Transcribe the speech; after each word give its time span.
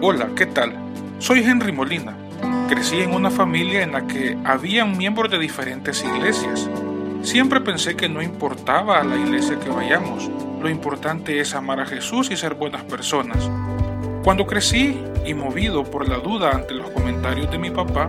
Hola, 0.00 0.28
¿qué 0.36 0.46
tal? 0.46 0.74
Soy 1.18 1.40
Henry 1.40 1.72
Molina. 1.72 2.16
Crecí 2.68 3.00
en 3.00 3.14
una 3.14 3.32
familia 3.32 3.82
en 3.82 3.90
la 3.90 4.06
que 4.06 4.38
habían 4.44 4.96
miembros 4.96 5.28
de 5.28 5.40
diferentes 5.40 6.04
iglesias. 6.04 6.70
Siempre 7.22 7.60
pensé 7.60 7.96
que 7.96 8.08
no 8.08 8.22
importaba 8.22 9.00
a 9.00 9.04
la 9.04 9.16
iglesia 9.16 9.58
que 9.58 9.70
vayamos, 9.70 10.30
lo 10.62 10.70
importante 10.70 11.40
es 11.40 11.52
amar 11.52 11.80
a 11.80 11.86
Jesús 11.86 12.30
y 12.30 12.36
ser 12.36 12.54
buenas 12.54 12.84
personas. 12.84 13.50
Cuando 14.22 14.46
crecí 14.46 15.02
y 15.26 15.34
movido 15.34 15.82
por 15.82 16.08
la 16.08 16.18
duda 16.18 16.52
ante 16.52 16.74
los 16.74 16.90
comentarios 16.90 17.50
de 17.50 17.58
mi 17.58 17.70
papá, 17.70 18.08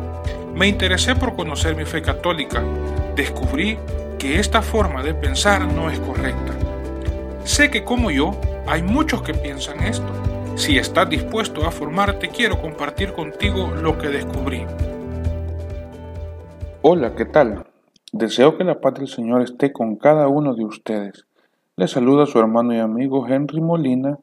me 0.53 0.67
interesé 0.67 1.15
por 1.15 1.35
conocer 1.35 1.75
mi 1.75 1.85
fe 1.85 2.03
católica. 2.03 2.61
Descubrí 3.15 3.79
que 4.19 4.39
esta 4.39 4.61
forma 4.61 5.01
de 5.01 5.15
pensar 5.15 5.65
no 5.65 5.89
es 5.89 5.99
correcta. 5.99 6.53
Sé 7.45 7.71
que 7.71 7.83
como 7.83 8.11
yo, 8.11 8.39
hay 8.67 8.83
muchos 8.83 9.23
que 9.23 9.33
piensan 9.33 9.81
esto 9.81 10.28
si 10.59 10.77
estás 10.77 11.09
dispuesto 11.09 11.65
a 11.65 11.71
formarte, 11.71 12.27
quiero 12.27 12.61
compartir 12.61 13.13
contigo 13.13 13.71
lo 13.81 13.97
que 13.97 14.09
descubrí. 14.09 14.65
Hola, 16.81 17.15
¿qué 17.15 17.23
tal? 17.23 17.65
Deseo 18.11 18.57
que 18.57 18.65
la 18.65 18.81
paz 18.81 18.95
del 18.95 19.07
Señor 19.07 19.41
esté 19.41 19.71
con 19.71 19.95
cada 19.95 20.27
uno 20.27 20.55
de 20.55 20.65
ustedes. 20.65 21.25
Les 21.77 21.91
saluda 21.91 22.25
su 22.25 22.39
hermano 22.39 22.73
y 22.73 22.79
amigo 22.79 23.25
Henry 23.25 23.61
Molina. 23.61 24.19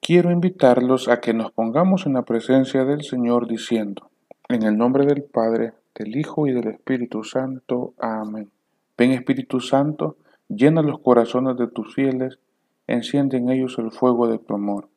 Quiero 0.00 0.32
invitarlos 0.32 1.08
a 1.08 1.20
que 1.20 1.34
nos 1.34 1.52
pongamos 1.52 2.04
en 2.06 2.14
la 2.14 2.22
presencia 2.22 2.84
del 2.84 3.04
Señor 3.04 3.46
diciendo, 3.46 4.10
en 4.48 4.64
el 4.64 4.76
nombre 4.76 5.06
del 5.06 5.22
Padre, 5.22 5.72
del 5.94 6.16
Hijo 6.16 6.48
y 6.48 6.52
del 6.52 6.66
Espíritu 6.66 7.22
Santo. 7.22 7.94
Amén. 8.00 8.50
Ven 8.98 9.12
Espíritu 9.12 9.60
Santo, 9.60 10.16
llena 10.48 10.82
los 10.82 10.98
corazones 10.98 11.56
de 11.56 11.68
tus 11.68 11.94
fieles, 11.94 12.40
enciende 12.88 13.36
en 13.36 13.50
ellos 13.50 13.78
el 13.78 13.92
fuego 13.92 14.26
de 14.26 14.38
tu 14.38 14.54
amor. 14.54 14.88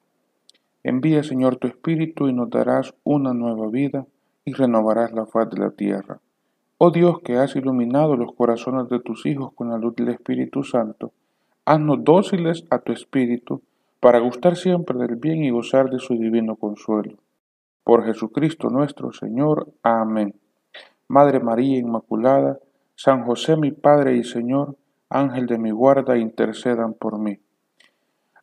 Envía, 0.87 1.21
Señor, 1.21 1.57
tu 1.57 1.67
Espíritu 1.67 2.29
y 2.29 2.33
nos 2.33 2.49
darás 2.49 2.93
una 3.03 3.33
nueva 3.33 3.67
vida 3.67 4.07
y 4.45 4.53
renovarás 4.53 5.11
la 5.11 5.25
faz 5.25 5.49
de 5.49 5.57
la 5.57 5.71
tierra. 5.71 6.21
Oh 6.77 6.91
Dios 6.91 7.19
que 7.25 7.35
has 7.35 7.57
iluminado 7.57 8.15
los 8.15 8.33
corazones 8.33 8.87
de 8.87 9.01
tus 9.01 9.25
hijos 9.25 9.51
con 9.53 9.69
la 9.69 9.77
luz 9.77 9.97
del 9.97 10.07
Espíritu 10.07 10.63
Santo, 10.63 11.11
haznos 11.65 12.05
dóciles 12.05 12.63
a 12.69 12.79
tu 12.79 12.93
Espíritu 12.93 13.61
para 13.99 14.19
gustar 14.19 14.55
siempre 14.55 14.97
del 14.97 15.17
bien 15.17 15.43
y 15.43 15.49
gozar 15.49 15.89
de 15.89 15.99
su 15.99 16.13
divino 16.13 16.55
consuelo. 16.55 17.17
Por 17.83 18.05
Jesucristo 18.05 18.69
nuestro 18.69 19.11
Señor. 19.11 19.67
Amén. 19.83 20.35
Madre 21.09 21.41
María 21.41 21.79
Inmaculada, 21.79 22.59
San 22.95 23.25
José 23.25 23.57
mi 23.57 23.71
Padre 23.71 24.15
y 24.15 24.23
Señor, 24.23 24.77
Ángel 25.09 25.47
de 25.47 25.57
mi 25.57 25.71
guarda, 25.71 26.17
intercedan 26.17 26.93
por 26.93 27.19
mí. 27.19 27.39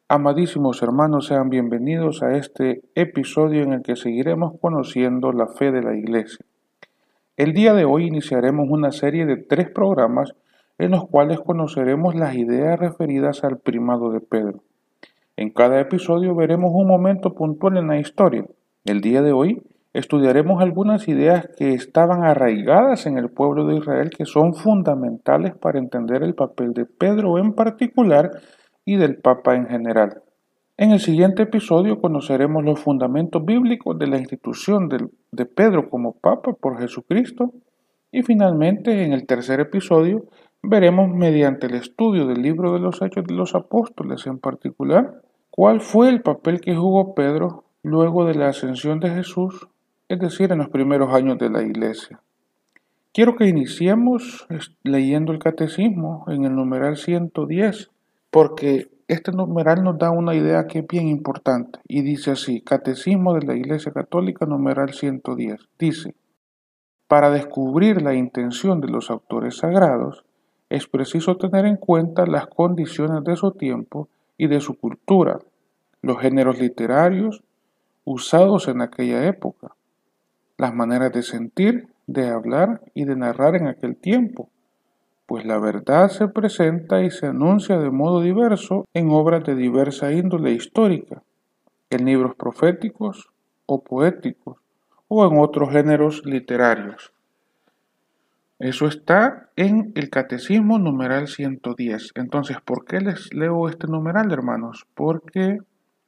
Amadísimos 0.07 0.83
hermanos, 0.83 1.29
sean 1.29 1.49
bienvenidos 1.49 2.23
a 2.23 2.37
este 2.37 2.83
episodio 2.95 3.63
en 3.63 3.73
el 3.73 3.83
que 3.83 3.97
seguiremos 3.97 4.53
conociendo 4.61 5.33
la 5.33 5.47
fe 5.47 5.73
de 5.73 5.81
la 5.81 5.97
Iglesia. 5.97 6.45
El 7.39 7.55
día 7.55 7.73
de 7.73 7.87
hoy 7.87 8.09
iniciaremos 8.09 8.67
una 8.69 8.93
serie 8.93 9.25
de 9.25 9.39
tres 9.39 9.71
programas 9.71 10.35
en 10.77 10.91
los 10.91 11.09
cuales 11.09 11.41
conoceremos 11.41 12.15
las 12.15 12.35
ideas 12.35 12.79
referidas 12.79 13.45
al 13.45 13.57
primado 13.57 14.11
de 14.11 14.21
Pedro. 14.21 14.61
En 15.39 15.49
cada 15.49 15.81
episodio 15.81 16.35
veremos 16.35 16.73
un 16.75 16.87
momento 16.87 17.33
puntual 17.33 17.79
en 17.79 17.87
la 17.87 17.99
historia. 17.99 18.45
El 18.85 19.01
día 19.01 19.23
de 19.23 19.33
hoy 19.33 19.63
estudiaremos 19.95 20.61
algunas 20.61 21.09
ideas 21.09 21.49
que 21.57 21.73
estaban 21.73 22.25
arraigadas 22.25 23.07
en 23.07 23.17
el 23.17 23.31
pueblo 23.31 23.67
de 23.67 23.77
Israel 23.77 24.11
que 24.11 24.27
son 24.27 24.53
fundamentales 24.53 25.55
para 25.57 25.79
entender 25.79 26.23
el 26.23 26.35
papel 26.35 26.75
de 26.75 26.85
Pedro 26.85 27.39
en 27.39 27.55
particular 27.55 28.33
y 28.85 28.97
del 28.97 29.17
Papa 29.17 29.55
en 29.55 29.67
general. 29.67 30.23
En 30.77 30.91
el 30.91 31.01
siguiente 31.01 31.45
episodio 31.45 32.01
conoceremos 32.01 32.65
los 32.65 32.81
fundamentos 32.81 33.45
bíblicos 33.45 33.99
de 33.99 34.09
la 34.09 34.19
institución 34.19 34.89
de 34.89 35.47
Pedro 35.47 35.89
como 35.89 36.15
Papa 36.15 36.53
por 36.53 36.79
Jesucristo 36.79 37.53
y 38.11 38.23
finalmente 38.23 39.05
en 39.05 39.13
el 39.13 39.27
tercer 39.27 39.61
episodio 39.61 40.25
veremos 40.63 41.08
mediante 41.11 41.67
el 41.67 41.75
estudio 41.75 42.27
del 42.27 42.42
libro 42.42 42.73
de 42.73 42.81
los 42.81 43.03
Hechos 43.03 43.25
de 43.25 43.35
los 43.35 43.55
Apóstoles 43.55 44.27
en 44.27 44.39
particular 44.39 45.23
cuál 45.51 45.81
fue 45.81 46.08
el 46.08 46.23
papel 46.23 46.61
que 46.61 46.75
jugó 46.75 47.14
Pedro 47.14 47.64
luego 47.85 48.25
de 48.25 48.35
la 48.35 48.48
ascensión 48.48 48.98
de 48.98 49.11
Jesús, 49.11 49.69
es 50.08 50.19
decir, 50.19 50.51
en 50.51 50.58
los 50.58 50.70
primeros 50.70 51.13
años 51.13 51.39
de 51.39 51.51
la 51.51 51.63
iglesia. 51.63 52.20
Quiero 53.13 53.37
que 53.37 53.47
iniciemos 53.47 54.47
leyendo 54.83 55.33
el 55.33 55.39
catecismo 55.39 56.25
en 56.29 56.45
el 56.45 56.57
numeral 56.57 56.97
110 56.97 57.91
porque 58.34 58.90
este 59.06 59.30
numeral 59.30 59.84
nos 59.84 59.96
da 59.96 60.11
una 60.11 60.34
idea 60.34 60.67
que 60.67 60.80
es 60.80 60.86
bien 60.89 61.06
importante 61.06 61.78
y 61.86 62.02
dice 62.02 62.33
así, 62.33 62.62
Catecismo 62.62 63.33
de 63.33 63.46
la 63.46 63.55
Iglesia 63.55 63.92
Católica 63.92 64.45
numeral 64.45 64.92
110, 64.92 65.61
dice, 65.78 66.17
para 67.06 67.30
descubrir 67.30 68.02
la 68.02 68.12
intención 68.14 68.80
de 68.80 68.89
los 68.89 69.08
autores 69.08 69.58
sagrados, 69.58 70.24
es 70.68 70.89
preciso 70.89 71.36
tener 71.36 71.64
en 71.64 71.77
cuenta 71.77 72.27
las 72.27 72.48
condiciones 72.48 73.22
de 73.22 73.36
su 73.36 73.52
tiempo 73.52 74.08
y 74.36 74.48
de 74.48 74.58
su 74.58 74.77
cultura, 74.80 75.39
los 76.02 76.18
géneros 76.18 76.58
literarios 76.58 77.45
usados 78.02 78.66
en 78.66 78.80
aquella 78.83 79.28
época, 79.28 79.77
las 80.58 80.74
maneras 80.74 81.12
de 81.12 81.22
sentir, 81.22 81.86
de 82.08 82.30
hablar 82.30 82.80
y 82.95 83.05
de 83.05 83.14
narrar 83.14 83.55
en 83.55 83.68
aquel 83.68 83.95
tiempo, 83.95 84.51
pues 85.27 85.45
la 85.45 85.58
verdad 85.58 86.08
se 86.08 86.29
presenta 86.29 87.02
y 87.02 87.11
se 87.11 87.27
anuncia 87.27 87.79
de 87.79 87.90
modo 87.90 88.20
diverso 88.20 88.85
en 88.92 89.11
obras 89.11 89.45
de 89.45 89.55
diversa 89.55 90.12
índole 90.12 90.52
histórica, 90.52 91.23
en 91.90 92.05
libros 92.05 92.35
proféticos 92.36 93.30
o 93.67 93.83
poéticos, 93.83 94.58
o 95.08 95.27
en 95.27 95.39
otros 95.39 95.70
géneros 95.70 96.24
literarios. 96.27 97.13
Eso 98.58 98.86
está 98.86 99.51
en 99.57 99.92
el 99.95 100.11
Catecismo 100.11 100.79
numeral 100.79 101.27
110. 101.29 102.13
Entonces, 102.14 102.58
¿por 102.64 102.84
qué 102.84 103.01
les 103.01 103.33
leo 103.34 103.68
este 103.68 103.89
numeral, 103.89 104.30
hermanos? 104.33 104.86
Porque, 104.95 105.58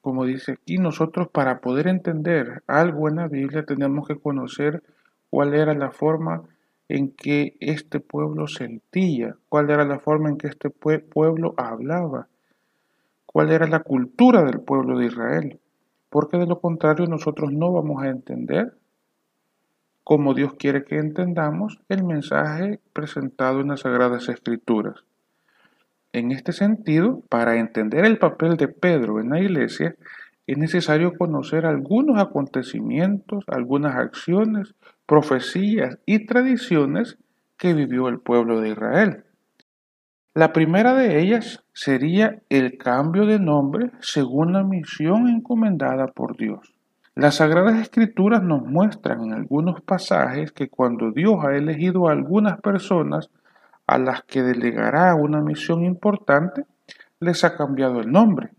como 0.01 0.25
dice 0.25 0.53
aquí, 0.53 0.79
nosotros 0.79 1.29
para 1.29 1.61
poder 1.61 1.89
entender 1.89 2.63
algo 2.67 3.09
en 3.09 3.17
la 3.17 3.29
Biblia 3.29 3.65
tenemos 3.65 4.07
que 4.07 4.17
conocer 4.17 4.83
cuál 5.29 5.55
era 5.55 5.75
la 5.75 5.91
forma 5.91 6.45
en 6.89 7.11
que 7.11 7.57
este 7.61 8.01
pueblo 8.01 8.47
sentía, 8.47 9.37
cuál 9.49 9.71
era 9.71 9.85
la 9.85 9.99
forma 9.99 10.29
en 10.29 10.39
que 10.39 10.49
este 10.49 10.71
pueblo 10.71 11.55
hablaba, 11.57 12.29
cuál 13.27 13.51
era 13.51 13.67
la 13.67 13.81
cultura 13.81 14.45
del 14.45 14.61
pueblo 14.61 14.99
de 14.99 15.07
Israel, 15.07 15.61
porque 16.11 16.39
de 16.39 16.47
lo 16.47 16.61
contrario 16.61 17.07
nosotros 17.07 17.53
no 17.53 17.73
vamos 17.73 18.03
a 18.03 18.09
entender 18.09 18.73
como 20.07 20.35
Dios 20.35 20.55
quiere 20.55 20.85
que 20.85 20.99
entendamos 20.99 21.81
el 21.89 22.05
mensaje 22.05 22.79
presentado 22.93 23.61
en 23.61 23.67
las 23.67 23.81
Sagradas 23.81 24.29
Escrituras. 24.29 25.03
En 26.13 26.31
este 26.31 26.53
sentido, 26.53 27.25
para 27.29 27.57
entender 27.57 28.05
el 28.05 28.17
papel 28.17 28.57
de 28.57 28.69
Pedro 28.69 29.21
en 29.21 29.31
la 29.31 29.41
iglesia, 29.41 29.97
es 30.47 30.59
necesario 30.59 31.15
conocer 31.15 31.67
algunos 31.67 32.19
acontecimientos, 32.19 33.45
algunas 33.49 33.97
acciones, 33.97 34.75
profecías 35.07 35.99
y 36.07 36.27
tradiciones 36.27 37.19
que 37.57 37.75
vivió 37.75 38.09
el 38.09 38.21
pueblo 38.21 38.61
de 38.61 38.71
Israel. 38.71 39.25
La 40.35 40.53
primera 40.53 40.95
de 40.95 41.21
ellas 41.21 41.65
sería 41.73 42.43
el 42.51 42.77
cambio 42.77 43.25
de 43.25 43.39
nombre 43.39 43.91
según 44.01 44.53
la 44.53 44.63
misión 44.63 45.29
encomendada 45.29 46.09
por 46.09 46.37
Dios. 46.37 46.75
Las 47.15 47.37
Sagradas 47.37 47.81
Escrituras 47.81 48.43
nos 48.43 48.63
muestran 48.63 49.23
en 49.25 49.33
algunos 49.33 49.81
pasajes 49.81 50.53
que 50.53 50.69
cuando 50.69 51.11
Dios 51.11 51.37
ha 51.43 51.57
elegido 51.57 52.09
a 52.09 52.13
algunas 52.13 52.61
personas 52.61 53.31
a 53.87 53.97
las 53.97 54.23
que 54.25 54.43
delegará 54.43 55.15
una 55.15 55.41
misión 55.41 55.83
importante, 55.85 56.67
les 57.19 57.43
ha 57.45 57.57
cambiado 57.57 58.01
el 58.01 58.13
nombre, 58.13 58.51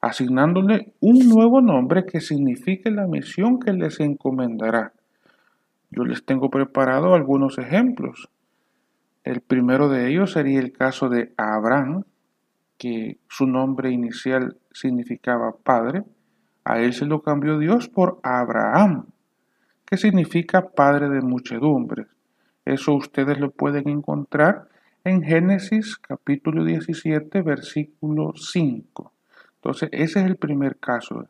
asignándole 0.00 0.92
un 1.00 1.28
nuevo 1.28 1.60
nombre 1.60 2.04
que 2.04 2.20
signifique 2.20 2.90
la 2.90 3.06
misión 3.06 3.58
que 3.58 3.72
les 3.72 4.00
encomendará. 4.00 4.92
Yo 5.90 6.04
les 6.04 6.24
tengo 6.24 6.50
preparado 6.50 7.14
algunos 7.14 7.58
ejemplos. 7.58 8.28
El 9.24 9.40
primero 9.40 9.88
de 9.88 10.08
ellos 10.08 10.32
sería 10.32 10.60
el 10.60 10.72
caso 10.72 11.08
de 11.08 11.32
Abraham, 11.36 12.04
que 12.76 13.18
su 13.28 13.46
nombre 13.46 13.90
inicial 13.90 14.56
significaba 14.70 15.56
padre. 15.56 16.04
A 16.64 16.80
él 16.80 16.92
se 16.92 17.06
lo 17.06 17.22
cambió 17.22 17.58
Dios 17.58 17.88
por 17.88 18.20
Abraham, 18.22 19.06
que 19.84 19.96
significa 19.96 20.68
padre 20.70 21.08
de 21.08 21.22
muchedumbres. 21.22 22.06
Eso 22.64 22.94
ustedes 22.94 23.38
lo 23.38 23.50
pueden 23.50 23.88
encontrar 23.88 24.68
en 25.02 25.22
Génesis 25.22 25.96
capítulo 25.96 26.64
17, 26.64 27.42
versículo 27.42 28.34
5. 28.36 29.12
Entonces, 29.68 29.90
ese 29.92 30.20
es 30.20 30.24
el 30.24 30.36
primer 30.36 30.78
caso. 30.78 31.26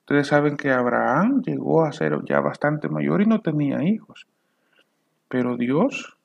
Ustedes 0.00 0.26
saben 0.26 0.58
que 0.58 0.70
Abraham 0.70 1.40
llegó 1.40 1.82
a 1.82 1.92
ser 1.92 2.18
ya 2.28 2.38
bastante 2.40 2.90
mayor 2.90 3.22
y 3.22 3.26
no 3.26 3.40
tenía 3.40 3.82
hijos. 3.82 4.26
Pero 5.30 5.56
Dios, 5.56 6.18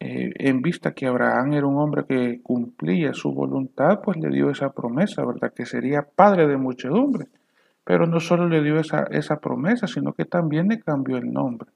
eh, 0.00 0.32
en 0.38 0.62
vista 0.62 0.94
que 0.94 1.06
Abraham 1.06 1.52
era 1.52 1.66
un 1.66 1.76
hombre 1.76 2.06
que 2.08 2.40
cumplía 2.42 3.12
su 3.12 3.30
voluntad, 3.34 4.00
pues 4.02 4.16
le 4.16 4.30
dio 4.30 4.48
esa 4.48 4.70
promesa, 4.70 5.22
¿verdad? 5.22 5.52
Que 5.52 5.66
sería 5.66 6.00
padre 6.00 6.46
de 6.46 6.56
muchedumbre. 6.56 7.26
Pero 7.84 8.06
no 8.06 8.18
solo 8.18 8.48
le 8.48 8.62
dio 8.62 8.80
esa, 8.80 9.02
esa 9.10 9.38
promesa, 9.38 9.86
sino 9.86 10.14
que 10.14 10.24
también 10.24 10.68
le 10.68 10.80
cambió 10.80 11.18
el 11.18 11.30
nombre. 11.30 11.68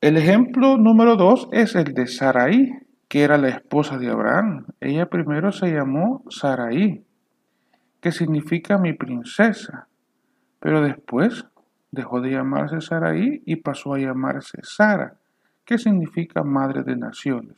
El 0.00 0.16
ejemplo 0.16 0.76
número 0.76 1.16
dos 1.16 1.48
es 1.50 1.74
el 1.74 1.92
de 1.92 2.06
Saraí, 2.06 2.70
que 3.08 3.22
era 3.22 3.36
la 3.36 3.48
esposa 3.48 3.98
de 3.98 4.10
Abraham. 4.10 4.66
Ella 4.78 5.06
primero 5.06 5.50
se 5.50 5.72
llamó 5.72 6.22
Saraí, 6.30 7.04
que 8.00 8.12
significa 8.12 8.78
mi 8.78 8.92
princesa, 8.94 9.88
pero 10.58 10.82
después 10.82 11.46
dejó 11.90 12.20
de 12.20 12.30
llamarse 12.30 12.80
Saraí 12.80 13.42
y 13.44 13.56
pasó 13.56 13.94
a 13.94 13.98
llamarse 13.98 14.58
Sara, 14.62 15.16
que 15.64 15.78
significa 15.78 16.42
madre 16.42 16.82
de 16.82 16.96
naciones. 16.96 17.56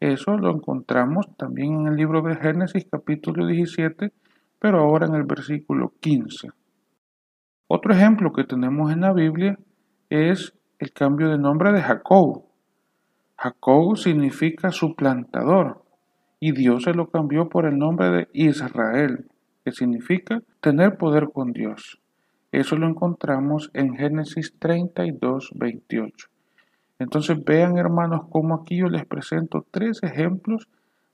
Eso 0.00 0.36
lo 0.36 0.50
encontramos 0.50 1.26
también 1.36 1.74
en 1.74 1.86
el 1.86 1.96
libro 1.96 2.22
de 2.22 2.36
Génesis 2.36 2.86
capítulo 2.90 3.46
17, 3.46 4.12
pero 4.58 4.80
ahora 4.80 5.06
en 5.06 5.14
el 5.14 5.24
versículo 5.24 5.92
15. 6.00 6.48
Otro 7.68 7.94
ejemplo 7.94 8.32
que 8.32 8.44
tenemos 8.44 8.92
en 8.92 9.00
la 9.00 9.12
Biblia 9.12 9.58
es 10.10 10.54
el 10.78 10.92
cambio 10.92 11.30
de 11.30 11.38
nombre 11.38 11.72
de 11.72 11.80
Jacob. 11.80 12.44
Jacob 13.36 13.96
significa 13.96 14.70
suplantador 14.70 15.82
y 16.38 16.52
Dios 16.52 16.82
se 16.82 16.92
lo 16.92 17.08
cambió 17.08 17.48
por 17.48 17.66
el 17.66 17.78
nombre 17.78 18.10
de 18.10 18.28
Israel, 18.32 19.30
que 19.64 19.72
significa 19.72 20.42
tener 20.60 20.96
poder 20.96 21.28
con 21.32 21.52
Dios. 21.52 22.00
Eso 22.50 22.76
lo 22.76 22.88
encontramos 22.88 23.70
en 23.74 23.96
Génesis 23.96 24.54
32, 24.58 25.50
28. 25.54 26.28
Entonces 26.98 27.42
vean 27.44 27.78
hermanos 27.78 28.26
cómo 28.30 28.54
aquí 28.54 28.76
yo 28.76 28.88
les 28.88 29.06
presento 29.06 29.66
tres 29.70 30.02
ejemplos 30.02 30.68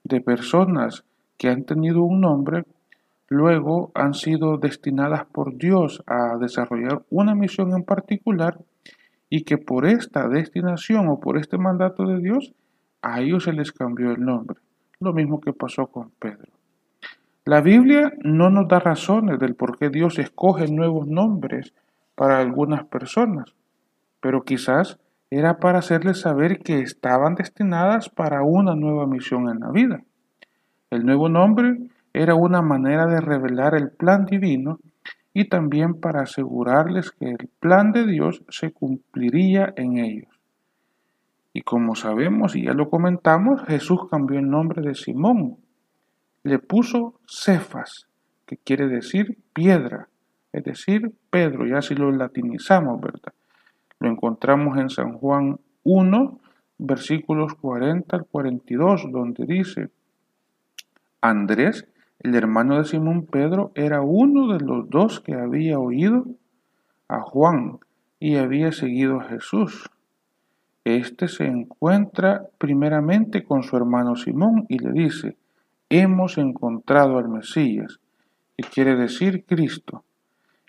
de 0.04 0.20
personas 0.20 1.04
que 1.36 1.48
han 1.48 1.64
tenido 1.64 2.02
un 2.02 2.20
nombre 2.20 2.64
luego 3.28 3.92
han 3.94 4.14
sido 4.14 4.56
destinadas 4.56 5.26
por 5.26 5.56
Dios 5.56 6.02
a 6.06 6.36
desarrollar 6.38 7.02
una 7.10 7.34
misión 7.34 7.74
en 7.74 7.84
particular 7.84 8.58
y 9.30 9.44
que 9.44 9.58
por 9.58 9.86
esta 9.86 10.28
destinación 10.28 11.08
o 11.08 11.20
por 11.20 11.36
este 11.36 11.58
mandato 11.58 12.06
de 12.06 12.18
Dios, 12.18 12.54
a 13.02 13.20
ellos 13.20 13.44
se 13.44 13.52
les 13.52 13.72
cambió 13.72 14.10
el 14.12 14.24
nombre. 14.24 14.58
Lo 15.00 15.12
mismo 15.12 15.40
que 15.40 15.52
pasó 15.52 15.86
con 15.86 16.10
Pedro. 16.18 16.57
La 17.48 17.62
Biblia 17.62 18.12
no 18.24 18.50
nos 18.50 18.68
da 18.68 18.78
razones 18.78 19.38
del 19.38 19.54
por 19.54 19.78
qué 19.78 19.88
Dios 19.88 20.18
escoge 20.18 20.70
nuevos 20.70 21.06
nombres 21.06 21.72
para 22.14 22.40
algunas 22.40 22.84
personas, 22.84 23.54
pero 24.20 24.42
quizás 24.42 24.98
era 25.30 25.56
para 25.56 25.78
hacerles 25.78 26.20
saber 26.20 26.58
que 26.58 26.80
estaban 26.80 27.36
destinadas 27.36 28.10
para 28.10 28.42
una 28.42 28.74
nueva 28.74 29.06
misión 29.06 29.48
en 29.48 29.60
la 29.60 29.70
vida. 29.70 30.02
El 30.90 31.06
nuevo 31.06 31.30
nombre 31.30 31.78
era 32.12 32.34
una 32.34 32.60
manera 32.60 33.06
de 33.06 33.22
revelar 33.22 33.74
el 33.76 33.92
plan 33.92 34.26
divino 34.26 34.78
y 35.32 35.48
también 35.48 35.94
para 35.94 36.24
asegurarles 36.24 37.12
que 37.12 37.30
el 37.30 37.48
plan 37.60 37.92
de 37.92 38.06
Dios 38.06 38.42
se 38.50 38.72
cumpliría 38.72 39.72
en 39.74 39.96
ellos. 39.96 40.38
Y 41.54 41.62
como 41.62 41.94
sabemos 41.94 42.56
y 42.56 42.64
ya 42.64 42.74
lo 42.74 42.90
comentamos, 42.90 43.62
Jesús 43.62 44.00
cambió 44.10 44.38
el 44.38 44.50
nombre 44.50 44.82
de 44.82 44.94
Simón. 44.94 45.56
Le 46.42 46.58
puso 46.58 47.20
Cefas, 47.26 48.06
que 48.46 48.56
quiere 48.56 48.88
decir 48.88 49.38
piedra, 49.52 50.08
es 50.52 50.64
decir, 50.64 51.12
Pedro, 51.30 51.66
ya 51.66 51.82
si 51.82 51.94
lo 51.94 52.10
latinizamos, 52.10 53.00
¿verdad? 53.00 53.34
Lo 54.00 54.08
encontramos 54.08 54.78
en 54.78 54.90
San 54.90 55.14
Juan 55.14 55.58
1, 55.84 56.40
versículos 56.78 57.54
40 57.54 58.16
al 58.16 58.24
42, 58.24 59.10
donde 59.10 59.44
dice, 59.44 59.90
Andrés, 61.20 61.86
el 62.20 62.34
hermano 62.34 62.78
de 62.78 62.84
Simón 62.84 63.26
Pedro 63.26 63.72
era 63.74 64.00
uno 64.02 64.52
de 64.52 64.60
los 64.60 64.88
dos 64.88 65.20
que 65.20 65.34
había 65.34 65.78
oído 65.78 66.24
a 67.08 67.20
Juan 67.20 67.78
y 68.18 68.36
había 68.36 68.72
seguido 68.72 69.20
a 69.20 69.24
Jesús. 69.24 69.90
Este 70.84 71.28
se 71.28 71.46
encuentra 71.46 72.46
primeramente 72.58 73.44
con 73.44 73.62
su 73.62 73.76
hermano 73.76 74.16
Simón 74.16 74.66
y 74.68 74.78
le 74.78 74.92
dice, 74.92 75.36
hemos 75.90 76.38
encontrado 76.38 77.18
al 77.18 77.28
Mesías, 77.28 77.98
que 78.56 78.68
quiere 78.68 78.96
decir 78.96 79.44
Cristo, 79.44 80.04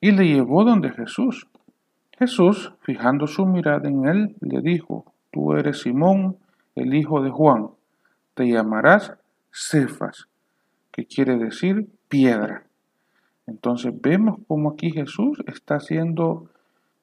y 0.01 0.11
le 0.11 0.27
llevó 0.27 0.63
donde 0.63 0.91
Jesús. 0.91 1.47
Jesús, 2.17 2.73
fijando 2.81 3.27
su 3.27 3.45
mirada 3.45 3.87
en 3.87 4.05
él, 4.07 4.35
le 4.41 4.61
dijo, 4.61 5.13
tú 5.31 5.53
eres 5.53 5.81
Simón, 5.81 6.37
el 6.75 6.93
hijo 6.93 7.21
de 7.21 7.29
Juan, 7.29 7.69
te 8.33 8.47
llamarás 8.47 9.13
Cefas, 9.51 10.27
que 10.91 11.05
quiere 11.05 11.37
decir 11.37 11.87
piedra. 12.07 12.63
Entonces 13.47 13.93
vemos 13.99 14.39
cómo 14.47 14.71
aquí 14.71 14.91
Jesús 14.91 15.41
está 15.47 15.75
haciendo 15.75 16.49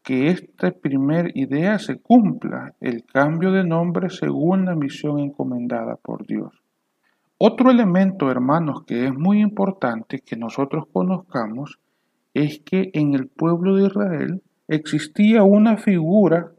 que 0.02 0.28
esta 0.28 0.70
primera 0.70 1.28
idea 1.34 1.78
se 1.78 1.98
cumpla, 1.98 2.74
el 2.80 3.04
cambio 3.04 3.50
de 3.50 3.64
nombre 3.64 4.08
según 4.08 4.64
la 4.64 4.76
misión 4.76 5.18
encomendada 5.18 5.96
por 5.96 6.24
Dios. 6.26 6.65
Otro 7.38 7.70
elemento, 7.70 8.30
hermanos, 8.30 8.84
que 8.86 9.06
es 9.06 9.14
muy 9.14 9.40
importante 9.40 10.20
que 10.20 10.36
nosotros 10.36 10.86
conozcamos 10.90 11.78
es 12.32 12.60
que 12.60 12.90
en 12.94 13.14
el 13.14 13.28
pueblo 13.28 13.76
de 13.76 13.88
Israel 13.88 14.42
existía 14.68 15.42
una 15.42 15.76
figura 15.76 16.52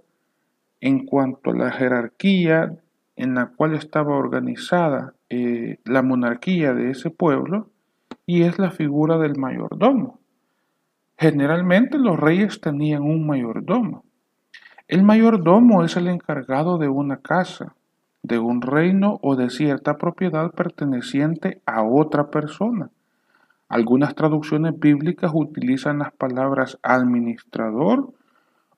en 0.79 1.06
cuanto 1.06 1.50
a 1.50 1.56
la 1.56 1.71
jerarquía 1.71 2.77
en 3.15 3.33
la 3.33 3.47
cual 3.47 3.74
estaba 3.74 4.15
organizada 4.15 5.13
eh, 5.29 5.79
la 5.83 6.03
monarquía 6.03 6.74
de 6.74 6.91
ese 6.91 7.09
pueblo 7.09 7.71
y 8.27 8.44
es 8.44 8.59
la 8.59 8.69
figura 8.69 9.18
del 9.18 9.35
mayordomo. 9.38 10.19
Generalmente 11.18 11.97
los 11.97 12.19
reyes 12.19 12.62
tenían 12.62 13.01
un 13.01 13.25
mayordomo. 13.25 14.06
El 14.88 15.01
mayordomo 15.01 15.83
es 15.83 15.97
el 15.97 16.07
encargado 16.07 16.77
de 16.77 16.88
una 16.88 17.18
casa, 17.18 17.75
de 18.27 18.39
un 18.39 18.62
reino 18.62 19.19
o 19.21 19.35
de 19.35 19.50
cierta 19.50 19.97
propiedad 19.97 20.51
perteneciente 20.51 21.62
a 21.65 21.83
otra 21.83 22.29
persona. 22.29 22.89
Algunas 23.69 24.15
traducciones 24.15 24.77
bíblicas 24.77 25.31
utilizan 25.33 26.00
las 26.00 26.13
palabras 26.13 26.77
administrador 26.83 28.13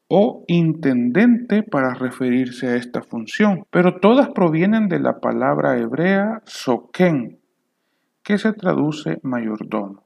o 0.07 0.43
intendente 0.47 1.63
para 1.63 1.93
referirse 1.93 2.67
a 2.67 2.75
esta 2.75 3.01
función, 3.01 3.65
pero 3.69 3.99
todas 3.99 4.29
provienen 4.29 4.87
de 4.87 4.99
la 4.99 5.19
palabra 5.19 5.77
hebrea 5.77 6.41
soken, 6.45 7.39
que 8.23 8.37
se 8.37 8.53
traduce 8.53 9.19
mayordomo. 9.23 10.03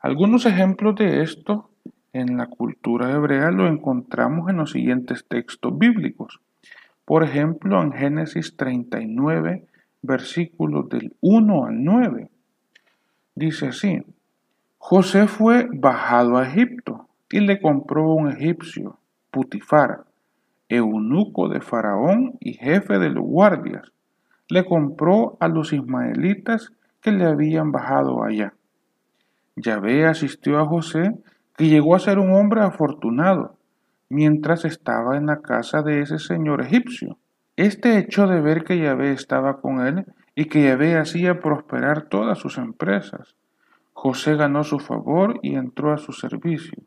Algunos 0.00 0.46
ejemplos 0.46 0.94
de 0.96 1.22
esto 1.22 1.70
en 2.12 2.36
la 2.36 2.46
cultura 2.46 3.10
hebrea 3.12 3.50
lo 3.50 3.66
encontramos 3.66 4.48
en 4.48 4.56
los 4.56 4.72
siguientes 4.72 5.26
textos 5.26 5.76
bíblicos. 5.76 6.40
Por 7.08 7.24
ejemplo, 7.24 7.82
en 7.82 7.92
Génesis 7.92 8.54
39, 8.58 9.64
versículos 10.02 10.90
del 10.90 11.16
1 11.22 11.64
al 11.64 11.82
9. 11.82 12.30
Dice 13.34 13.68
así, 13.68 14.02
José 14.76 15.26
fue 15.26 15.68
bajado 15.72 16.36
a 16.36 16.46
Egipto 16.46 17.08
y 17.30 17.40
le 17.40 17.62
compró 17.62 18.10
un 18.10 18.30
egipcio 18.30 18.98
Putifar, 19.30 20.04
eunuco 20.68 21.48
de 21.48 21.62
Faraón 21.62 22.34
y 22.40 22.52
jefe 22.52 22.98
de 22.98 23.08
los 23.08 23.24
guardias, 23.24 23.90
le 24.50 24.66
compró 24.66 25.38
a 25.40 25.48
los 25.48 25.72
ismaelitas 25.72 26.74
que 27.00 27.10
le 27.10 27.24
habían 27.24 27.72
bajado 27.72 28.22
allá. 28.22 28.52
Yahvé 29.56 30.04
asistió 30.04 30.58
a 30.58 30.66
José, 30.66 31.14
que 31.56 31.68
llegó 31.68 31.94
a 31.94 32.00
ser 32.00 32.18
un 32.18 32.34
hombre 32.34 32.60
afortunado, 32.60 33.57
mientras 34.08 34.64
estaba 34.64 35.16
en 35.16 35.26
la 35.26 35.40
casa 35.40 35.82
de 35.82 36.00
ese 36.00 36.18
señor 36.18 36.62
egipcio. 36.62 37.18
Este 37.56 37.98
hecho 37.98 38.26
de 38.26 38.40
ver 38.40 38.64
que 38.64 38.78
Yahvé 38.78 39.12
estaba 39.12 39.60
con 39.60 39.86
él 39.86 40.04
y 40.34 40.46
que 40.46 40.62
Yahvé 40.62 40.96
hacía 40.96 41.40
prosperar 41.40 42.08
todas 42.08 42.38
sus 42.38 42.58
empresas. 42.58 43.34
José 43.92 44.36
ganó 44.36 44.64
su 44.64 44.78
favor 44.78 45.40
y 45.42 45.56
entró 45.56 45.92
a 45.92 45.98
su 45.98 46.12
servicio 46.12 46.78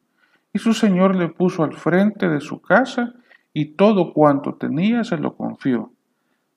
y 0.53 0.59
su 0.59 0.73
señor 0.73 1.15
le 1.15 1.29
puso 1.29 1.63
al 1.63 1.73
frente 1.73 2.27
de 2.27 2.41
su 2.41 2.61
casa 2.61 3.13
y 3.53 3.73
todo 3.73 4.13
cuanto 4.13 4.55
tenía 4.55 5.03
se 5.03 5.17
lo 5.17 5.35
confió. 5.35 5.91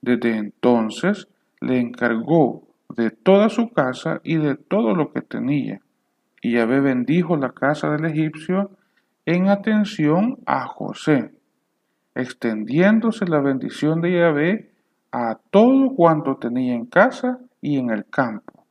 Desde 0.01 0.37
entonces 0.37 1.29
le 1.61 1.81
encargó 1.81 2.65
de 2.89 3.11
toda 3.11 3.49
su 3.49 3.71
casa 3.71 4.21
y 4.23 4.37
de 4.37 4.57
todo 4.57 4.95
lo 4.95 5.13
que 5.13 5.23
tenía. 5.23 5.81
Y 6.43 6.53
Yahvé 6.53 6.81
bendijo 6.81 7.37
la 7.37 7.51
casa 7.51 7.91
del 7.91 8.05
egipcio 8.05 8.71
en 9.27 9.49
atención 9.49 10.39
a 10.47 10.67
José, 10.67 11.33
extendiéndose 12.15 13.27
la 13.27 13.41
bendición 13.41 14.01
de 14.01 14.13
Yahvé 14.13 14.71
a 15.13 15.39
todo 15.51 15.95
cuanto 15.95 16.37
tenía 16.37 16.75
en 16.75 16.87
casa 16.87 17.39
y 17.61 17.79
en 17.79 17.91
el 17.91 18.05
campo. 18.07 18.65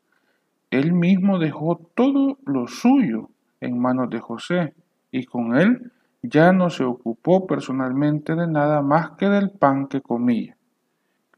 Él 0.69 0.93
mismo 0.93 1.39
dejó 1.39 1.77
todo 1.95 2.37
lo 2.45 2.67
suyo 2.67 3.29
en 3.61 3.79
manos 3.79 4.09
de 4.09 4.19
José 4.19 4.73
y 5.11 5.25
con 5.25 5.55
él 5.55 5.91
ya 6.21 6.51
no 6.53 6.69
se 6.69 6.83
ocupó 6.83 7.45
personalmente 7.45 8.35
de 8.35 8.47
nada 8.47 8.81
más 8.81 9.11
que 9.11 9.29
del 9.29 9.51
pan 9.51 9.87
que 9.87 10.01
comía. 10.01 10.55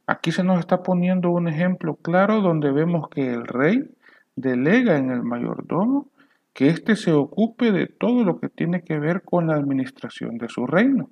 Aquí 0.08 0.32
se 0.32 0.44
nos 0.44 0.60
está 0.60 0.84
poniendo 0.84 1.32
un 1.32 1.48
ejemplo 1.48 1.96
claro 1.96 2.42
donde 2.42 2.72
vemos 2.72 3.10
que 3.10 3.34
el 3.34 3.46
rey 3.46 3.90
delega 4.36 4.98
en 4.98 5.10
el 5.10 5.24
mayordomo 5.24 6.08
que 6.56 6.70
éste 6.70 6.96
se 6.96 7.12
ocupe 7.12 7.74
de 7.74 7.86
todo 7.86 8.24
lo 8.24 8.40
que 8.40 8.48
tiene 8.48 8.82
que 8.82 8.98
ver 8.98 9.24
con 9.24 9.48
la 9.48 9.56
administración 9.56 10.38
de 10.38 10.48
su 10.48 10.66
reino. 10.66 11.10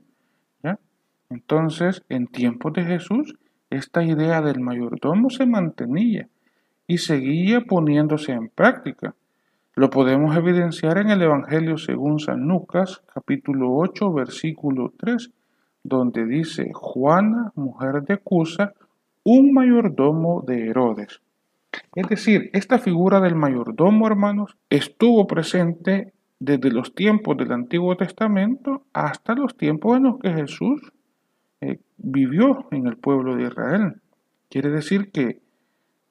Entonces, 1.30 2.04
en 2.10 2.28
tiempos 2.28 2.74
de 2.74 2.84
Jesús, 2.84 3.36
esta 3.72 4.04
idea 4.04 4.42
del 4.42 4.60
mayordomo 4.60 5.32
se 5.32 5.46
mantenía 5.48 6.30
y 6.88 7.00
seguía 7.00 7.62
poniéndose 7.62 8.32
en 8.32 8.50
práctica. 8.50 9.16
Lo 9.76 9.90
podemos 9.90 10.38
evidenciar 10.38 11.00
en 11.00 11.10
el 11.10 11.24
Evangelio 11.24 11.78
según 11.78 12.20
San 12.20 12.48
Lucas, 12.48 13.02
capítulo 13.14 13.76
8, 13.76 14.14
versículo 14.14 14.94
3, 14.96 15.32
donde 15.84 16.26
dice, 16.26 16.70
Juana, 16.74 17.52
mujer 17.56 18.04
de 18.04 18.18
Cusa, 18.18 18.74
un 19.24 19.54
mayordomo 19.54 20.44
de 20.46 20.68
Herodes. 20.68 21.20
Es 21.96 22.08
decir, 22.08 22.50
esta 22.54 22.80
figura 22.80 23.20
del 23.20 23.36
mayordomo, 23.36 24.08
hermanos, 24.08 24.56
estuvo 24.70 25.28
presente 25.28 26.14
desde 26.40 26.72
los 26.72 26.94
tiempos 26.94 27.38
del 27.38 27.52
Antiguo 27.52 27.96
Testamento 27.96 28.84
hasta 28.94 29.34
los 29.34 29.56
tiempos 29.56 29.98
en 29.98 30.04
los 30.04 30.20
que 30.20 30.32
Jesús 30.32 30.92
eh, 31.62 31.80
vivió 31.98 32.68
en 32.72 32.88
el 32.88 32.98
pueblo 32.98 33.36
de 33.36 33.44
Israel. 33.44 34.02
Quiere 34.50 34.70
decir 34.70 35.12
que 35.12 35.40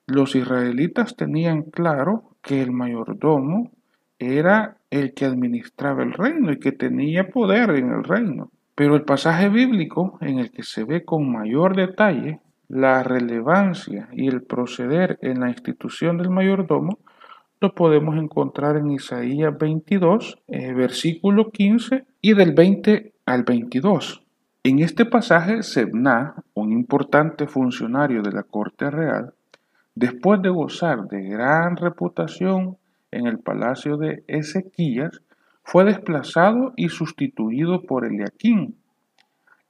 los 0.07 0.35
israelitas 0.35 1.16
tenían 1.16 1.62
claro 1.62 2.31
que 2.42 2.62
el 2.62 2.73
mayordomo 2.73 3.71
era 4.19 4.76
el 4.90 5.14
que 5.14 5.25
administraba 5.25 6.02
el 6.02 6.12
reino 6.12 6.52
y 6.52 6.59
que 6.59 6.73
tenía 6.73 7.28
poder 7.28 7.71
en 7.71 7.90
el 7.92 8.04
reino. 8.04 8.50
Pero 8.75 8.97
el 8.97 9.02
pasaje 9.02 9.49
bíblico 9.49 10.19
en 10.21 10.38
el 10.38 10.50
que 10.50 10.62
se 10.62 10.85
ve 10.85 11.04
con 11.04 11.31
mayor 11.31 11.76
detalle 11.76 12.40
la 12.69 13.02
relevancia 13.02 14.09
y 14.12 14.28
el 14.28 14.42
proceder 14.42 15.19
en 15.23 15.40
la 15.40 15.49
institución 15.49 16.19
del 16.19 16.31
mayordomo 16.31 16.99
lo 17.61 17.75
podemos 17.76 18.16
encontrar 18.16 18.76
en 18.76 18.90
Isaías 18.90 19.57
22, 19.57 20.38
eh, 20.49 20.73
versículo 20.73 21.50
15 21.50 22.04
y 22.21 22.35
del 22.35 22.52
20 22.54 23.12
al 23.25 23.45
22. 23.45 24.25
En 24.64 24.81
este 24.81 25.04
pasaje, 25.04 25.62
Sebna, 25.62 26.35
un 26.54 26.73
importante 26.73 27.47
funcionario 27.47 28.23
de 28.23 28.33
la 28.33 28.42
corte 28.42 28.90
real, 28.90 29.35
después 29.95 30.42
de 30.42 30.49
gozar 30.49 31.07
de 31.07 31.23
gran 31.23 31.76
reputación 31.76 32.78
en 33.12 33.26
el 33.26 33.38
palacio 33.38 33.97
de 33.97 34.25
Ezequías, 34.26 35.21
fue 35.62 35.85
desplazado 35.85 36.73
y 36.76 36.88
sustituido 36.88 37.83
por 37.83 38.04
Eliaquín, 38.04 38.76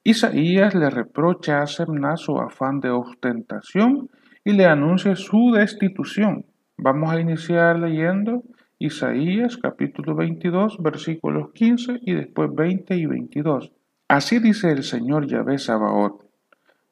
Isaías 0.04 0.74
le 0.74 0.90
reprocha 0.90 1.62
a 1.62 1.66
Semná 1.68 2.16
su 2.16 2.36
afán 2.40 2.80
de 2.80 2.90
ostentación 2.90 4.10
y 4.44 4.52
le 4.52 4.66
anuncia 4.66 5.14
su 5.14 5.52
destitución. 5.52 6.44
Vamos 6.76 7.12
a 7.12 7.20
iniciar 7.20 7.78
leyendo 7.78 8.42
Isaías 8.80 9.56
capítulo 9.56 10.16
22 10.16 10.78
versículos 10.82 11.52
15 11.52 12.00
y 12.02 12.14
después 12.14 12.52
20 12.52 12.96
y 12.96 13.06
22. 13.06 13.70
Así 14.08 14.40
dice 14.40 14.72
el 14.72 14.82
Señor 14.82 15.28
Yahvé 15.28 15.58
Sabaoth, 15.58 16.24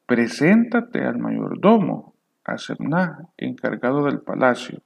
preséntate 0.07 1.05
al 1.05 1.19
mayordomo, 1.19 2.15
a 2.45 2.59
Semná, 2.59 3.27
encargado 3.37 4.05
del 4.05 4.21
palacio. 4.21 4.83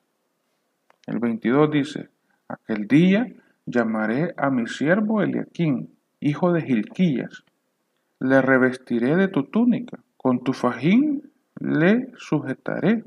El 1.07 1.19
22 1.19 1.71
dice, 1.71 2.09
aquel 2.49 2.88
día 2.88 3.26
llamaré 3.66 4.33
a 4.38 4.49
mi 4.49 4.66
siervo 4.66 5.21
Eliaquín, 5.21 5.90
hijo 6.21 6.52
de 6.52 6.62
Gilquías, 6.62 7.45
le 8.21 8.40
revestiré 8.40 9.16
de 9.16 9.28
tu 9.28 9.44
túnica, 9.44 9.99
con 10.16 10.42
tu 10.42 10.52
fajín 10.52 11.30
le 11.61 12.12
sujetaré, 12.16 13.04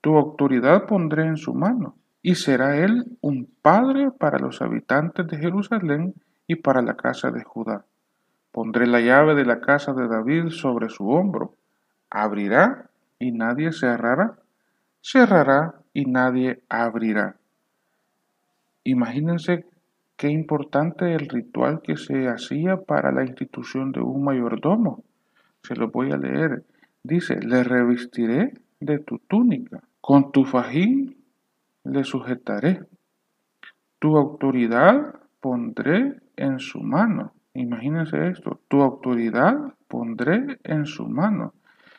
tu 0.00 0.16
autoridad 0.16 0.86
pondré 0.86 1.24
en 1.24 1.36
su 1.36 1.54
mano, 1.54 1.96
y 2.22 2.34
será 2.34 2.76
él 2.76 3.16
un 3.20 3.48
padre 3.62 4.10
para 4.10 4.38
los 4.38 4.60
habitantes 4.62 5.26
de 5.26 5.38
Jerusalén 5.38 6.14
y 6.46 6.56
para 6.56 6.82
la 6.82 6.96
casa 6.96 7.30
de 7.30 7.42
Judá. 7.42 7.84
Pondré 8.52 8.86
la 8.86 9.00
llave 9.00 9.34
de 9.34 9.44
la 9.44 9.60
casa 9.60 9.92
de 9.92 10.08
David 10.08 10.50
sobre 10.50 10.88
su 10.88 11.08
hombro, 11.10 11.54
abrirá 12.10 12.90
y 13.18 13.32
nadie 13.32 13.72
cerrará, 13.72 14.38
cerrará 15.00 15.74
y 15.92 16.06
nadie 16.06 16.62
abrirá. 16.68 17.36
Imagínense 18.84 19.66
Qué 20.18 20.28
importante 20.30 21.14
el 21.14 21.28
ritual 21.28 21.80
que 21.80 21.96
se 21.96 22.26
hacía 22.26 22.76
para 22.76 23.12
la 23.12 23.24
institución 23.24 23.92
de 23.92 24.00
un 24.00 24.24
mayordomo. 24.24 25.04
Se 25.62 25.76
lo 25.76 25.92
voy 25.92 26.10
a 26.10 26.16
leer. 26.16 26.64
Dice, 27.04 27.40
le 27.40 27.62
revestiré 27.62 28.52
de 28.80 28.98
tu 28.98 29.20
túnica, 29.20 29.80
con 30.00 30.32
tu 30.32 30.44
fajín 30.44 31.16
le 31.84 32.02
sujetaré, 32.02 32.82
tu 34.00 34.16
autoridad 34.16 35.14
pondré 35.40 36.16
en 36.36 36.58
su 36.58 36.80
mano. 36.80 37.32
Imagínense 37.54 38.26
esto, 38.26 38.60
tu 38.66 38.82
autoridad 38.82 39.54
pondré 39.86 40.58
en 40.64 40.86
su 40.86 41.06
mano. 41.06 41.54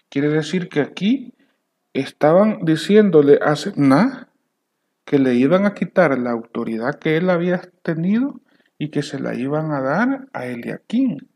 Quiere 0.10 0.28
decir 0.28 0.68
que 0.68 0.82
aquí 0.82 1.34
estaban 1.94 2.66
diciéndole 2.66 3.40
a 3.42 3.56
Sedna 3.56 4.29
que 5.10 5.18
le 5.18 5.34
iban 5.34 5.66
a 5.66 5.74
quitar 5.74 6.16
la 6.20 6.30
autoridad 6.30 7.00
que 7.00 7.18
él 7.18 7.32
había 7.32 7.60
tenido 7.82 8.42
y 8.78 8.92
que 8.92 9.02
se 9.02 9.20
la 9.20 9.34
iban 9.34 9.72
a 9.72 9.82
dar 9.82 10.28
a 10.34 10.46
Eliaquín. 10.46 11.32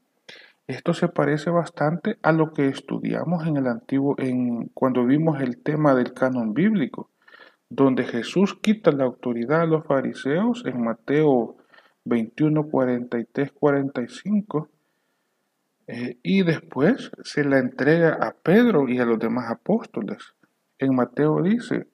Esto 0.68 0.94
se 0.94 1.08
parece 1.08 1.50
bastante 1.50 2.20
a 2.22 2.34
lo 2.34 2.54
que 2.54 2.68
estudiamos 2.68 3.48
en 3.48 3.58
el 3.58 3.66
antiguo, 3.66 4.14
en, 4.20 4.68
cuando 4.76 5.04
vimos 5.08 5.42
el 5.42 5.58
tema 5.64 5.96
del 5.96 6.14
canon 6.14 6.54
bíblico, 6.54 7.10
donde 7.68 8.04
Jesús 8.04 8.56
quita 8.62 8.92
la 8.92 9.06
autoridad 9.06 9.62
a 9.62 9.66
los 9.66 9.84
fariseos 9.88 10.64
en 10.68 10.80
Mateo 10.80 11.58
21, 12.06 12.70
43, 12.70 13.54
45, 13.54 14.70
y 16.22 16.44
después 16.44 17.10
se 17.24 17.44
la 17.44 17.58
entrega 17.58 18.20
a 18.22 18.36
Pedro 18.36 18.88
y 18.88 19.00
a 19.00 19.06
los 19.06 19.18
demás 19.18 19.50
apóstoles. 19.50 20.36
En 20.78 20.94
Mateo 20.94 21.42
dice, 21.42 21.88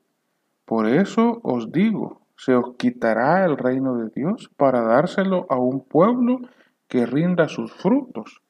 por 0.70 0.88
eso 0.88 1.40
os 1.42 1.72
digo, 1.72 2.22
se 2.38 2.54
os 2.54 2.76
quitará 2.78 3.44
el 3.44 3.58
reino 3.58 3.98
de 3.98 4.12
Dios 4.16 4.52
para 4.56 4.84
dárselo 4.84 5.48
a 5.50 5.58
un 5.58 5.84
pueblo 5.84 6.42
que 6.88 7.08
rinda 7.08 7.48
sus 7.48 7.74
frutos. 7.74 8.44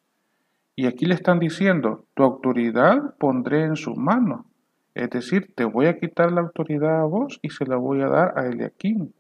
Y 0.76 0.86
aquí 0.88 1.06
le 1.06 1.14
están 1.16 1.40
diciendo, 1.40 2.04
tu 2.16 2.24
autoridad 2.24 3.16
pondré 3.20 3.64
en 3.64 3.78
su 3.78 3.96
mano. 3.96 4.48
Es 4.96 5.10
decir, 5.12 5.54
te 5.56 5.64
voy 5.64 5.86
a 5.86 5.98
quitar 5.98 6.34
la 6.34 6.42
autoridad 6.42 7.00
a 7.00 7.06
vos 7.06 7.40
y 7.42 7.52
se 7.52 7.66
la 7.66 7.78
voy 7.78 8.02
a 8.02 8.10
dar 8.10 8.38
a 8.38 8.48
Eliaquín. 8.48 9.14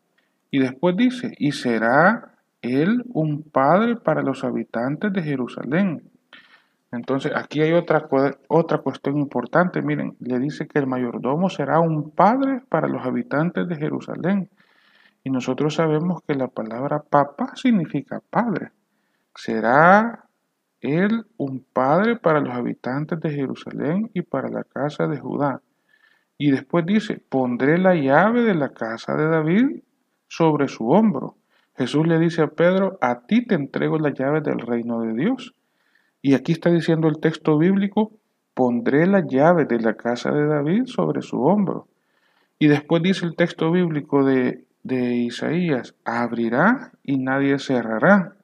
Y 0.51 0.59
después 0.59 0.97
dice, 0.97 1.31
y 1.37 1.53
será 1.53 2.33
él 2.61 3.05
un 3.13 3.43
padre 3.43 3.95
para 3.95 4.23
los 4.23 4.43
habitantes 4.43 5.13
de 5.13 5.23
Jerusalén. 5.23 6.03
Entonces, 6.91 7.31
aquí 7.35 7.61
hay 7.61 7.73
otra, 7.73 8.07
otra 8.47 8.79
cuestión 8.79 9.17
importante. 9.17 9.81
Miren, 9.81 10.15
le 10.19 10.39
dice 10.39 10.67
que 10.67 10.79
el 10.79 10.87
mayordomo 10.87 11.49
será 11.49 11.79
un 11.79 12.11
padre 12.11 12.61
para 12.67 12.87
los 12.87 13.05
habitantes 13.05 13.67
de 13.67 13.75
Jerusalén. 13.75 14.49
Y 15.23 15.29
nosotros 15.29 15.75
sabemos 15.75 16.21
que 16.27 16.33
la 16.33 16.47
palabra 16.47 17.03
papa 17.03 17.51
significa 17.55 18.21
padre. 18.29 18.71
Será 19.35 20.25
él 20.81 21.25
un 21.37 21.63
padre 21.73 22.15
para 22.15 22.39
los 22.39 22.55
habitantes 22.55 23.19
de 23.19 23.29
Jerusalén 23.31 24.09
y 24.13 24.21
para 24.21 24.49
la 24.49 24.63
casa 24.63 25.07
de 25.07 25.19
Judá. 25.19 25.61
Y 26.37 26.51
después 26.51 26.85
dice, 26.85 27.21
pondré 27.29 27.77
la 27.77 27.95
llave 27.95 28.43
de 28.43 28.55
la 28.55 28.69
casa 28.69 29.13
de 29.15 29.27
David 29.27 29.81
sobre 30.27 30.69
su 30.69 30.89
hombro. 30.89 31.35
Jesús 31.75 32.07
le 32.07 32.17
dice 32.17 32.41
a 32.41 32.47
Pedro, 32.47 32.97
a 33.01 33.21
ti 33.21 33.45
te 33.45 33.55
entrego 33.55 33.99
la 33.99 34.13
llave 34.13 34.41
del 34.41 34.59
reino 34.59 35.01
de 35.01 35.13
Dios. 35.13 35.53
Y 36.21 36.33
aquí 36.33 36.51
está 36.51 36.69
diciendo 36.69 37.07
el 37.07 37.19
texto 37.19 37.57
bíblico, 37.57 38.11
pondré 38.53 39.07
la 39.07 39.25
llave 39.25 39.65
de 39.65 39.79
la 39.79 39.93
casa 39.93 40.31
de 40.31 40.45
David 40.45 40.85
sobre 40.85 41.21
su 41.21 41.41
hombro. 41.43 41.87
Y 42.57 42.67
después 42.67 43.01
dice 43.01 43.25
el 43.25 43.35
texto 43.35 43.71
bíblico 43.71 44.25
de, 44.25 44.65
de 44.83 45.15
Isaías, 45.15 45.95
abrirá 46.03 46.91
y 47.03 47.17
nadie 47.17 47.57
cerrará, 47.59 48.35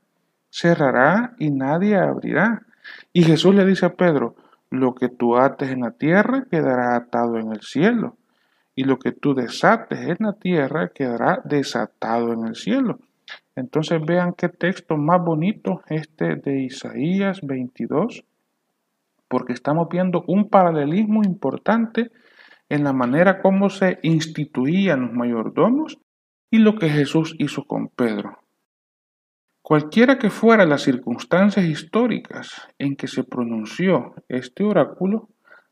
cerrará 0.49 1.35
y 1.37 1.51
nadie 1.51 1.97
abrirá. 1.97 2.61
Y 3.11 3.23
Jesús 3.23 3.53
le 3.53 3.65
dice 3.65 3.87
a 3.87 3.93
Pedro, 3.93 4.35
lo 4.69 4.95
que 4.95 5.09
tú 5.09 5.37
ates 5.37 5.69
en 5.69 5.81
la 5.81 5.91
tierra 5.91 6.45
quedará 6.49 6.95
atado 6.95 7.37
en 7.37 7.51
el 7.51 7.61
cielo, 7.61 8.15
y 8.75 8.83
lo 8.83 8.99
que 8.99 9.11
tú 9.11 9.33
desates 9.33 9.99
en 9.99 10.17
la 10.19 10.33
tierra 10.33 10.89
quedará 10.89 11.41
desatado 11.43 12.33
en 12.33 12.45
el 12.45 12.55
cielo. 12.55 12.99
Entonces 13.55 14.01
vean 14.05 14.33
qué 14.33 14.49
texto 14.49 14.97
más 14.97 15.23
bonito 15.23 15.81
este 15.87 16.35
de 16.35 16.61
Isaías 16.61 17.39
22, 17.41 18.25
porque 19.27 19.53
estamos 19.53 19.87
viendo 19.89 20.23
un 20.27 20.49
paralelismo 20.49 21.23
importante 21.23 22.11
en 22.69 22.83
la 22.83 22.93
manera 22.93 23.41
como 23.41 23.69
se 23.69 23.99
instituían 24.01 25.01
los 25.01 25.13
mayordomos 25.13 25.99
y 26.51 26.59
lo 26.59 26.75
que 26.75 26.89
Jesús 26.89 27.35
hizo 27.39 27.63
con 27.63 27.87
Pedro. 27.89 28.39
Cualquiera 29.61 30.19
que 30.19 30.29
fueran 30.29 30.69
las 30.69 30.83
circunstancias 30.83 31.65
históricas 31.65 32.69
en 32.77 32.95
que 32.95 33.07
se 33.07 33.23
pronunció 33.23 34.13
este 34.27 34.63
oráculo, 34.63 35.29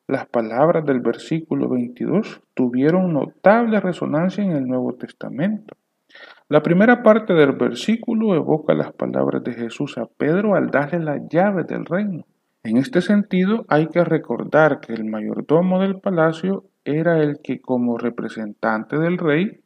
las 0.07 0.25
palabras 0.27 0.83
del 0.85 0.99
versículo 0.99 1.69
22 1.69 2.41
tuvieron 2.53 3.13
notable 3.13 3.79
resonancia 3.79 4.43
en 4.43 4.53
el 4.53 4.65
Nuevo 4.65 4.95
Testamento. 4.95 5.75
La 6.49 6.61
primera 6.61 7.03
parte 7.03 7.33
del 7.33 7.53
versículo 7.53 8.35
evoca 8.35 8.73
las 8.73 8.91
palabras 8.93 9.43
de 9.43 9.53
Jesús 9.53 9.97
a 9.97 10.05
Pedro 10.05 10.55
al 10.55 10.69
darle 10.69 10.99
las 10.99 11.21
llaves 11.29 11.67
del 11.67 11.85
reino. 11.85 12.25
En 12.63 12.77
este 12.77 13.01
sentido, 13.01 13.65
hay 13.69 13.87
que 13.87 14.03
recordar 14.03 14.79
que 14.79 14.93
el 14.93 15.05
mayordomo 15.05 15.81
del 15.81 15.99
palacio 15.99 16.65
era 16.85 17.21
el 17.21 17.39
que 17.41 17.61
como 17.61 17.97
representante 17.97 18.97
del 18.97 19.17
rey 19.17 19.61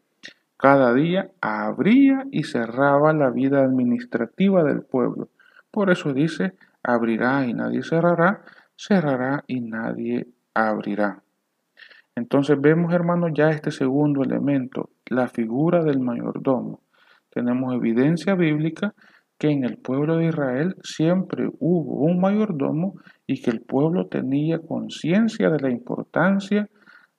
cada 0.58 0.94
día 0.94 1.30
abría 1.40 2.26
y 2.32 2.44
cerraba 2.44 3.14
la 3.14 3.30
vida 3.30 3.64
administrativa 3.64 4.64
del 4.64 4.82
pueblo. 4.82 5.30
Por 5.70 5.92
eso 5.92 6.14
dice, 6.14 6.54
abrirá 6.82 7.46
y 7.46 7.54
nadie 7.54 7.84
cerrará, 7.84 8.42
cerrará 8.76 9.44
y 9.46 9.62
nadie 9.62 10.28
abrirá. 10.54 11.22
Entonces 12.16 12.60
vemos, 12.60 12.92
hermanos, 12.94 13.32
ya 13.36 13.52
este 13.52 13.70
segundo 13.70 14.24
elemento, 14.24 14.90
la 15.10 15.28
figura 15.28 15.84
del 15.84 16.00
mayordomo. 16.00 16.82
Tenemos 17.30 17.74
evidencia 17.74 18.36
bíblica 18.36 18.94
que 19.38 19.50
en 19.50 19.64
el 19.64 19.78
pueblo 19.78 20.18
de 20.18 20.28
Israel 20.28 20.76
siempre 20.82 21.50
hubo 21.60 22.02
un 22.02 22.20
mayordomo 22.20 22.96
y 23.28 23.42
que 23.42 23.52
el 23.52 23.62
pueblo 23.62 24.08
tenía 24.08 24.60
conciencia 24.60 25.50
de 25.50 25.60
la 25.60 25.70
importancia 25.70 26.70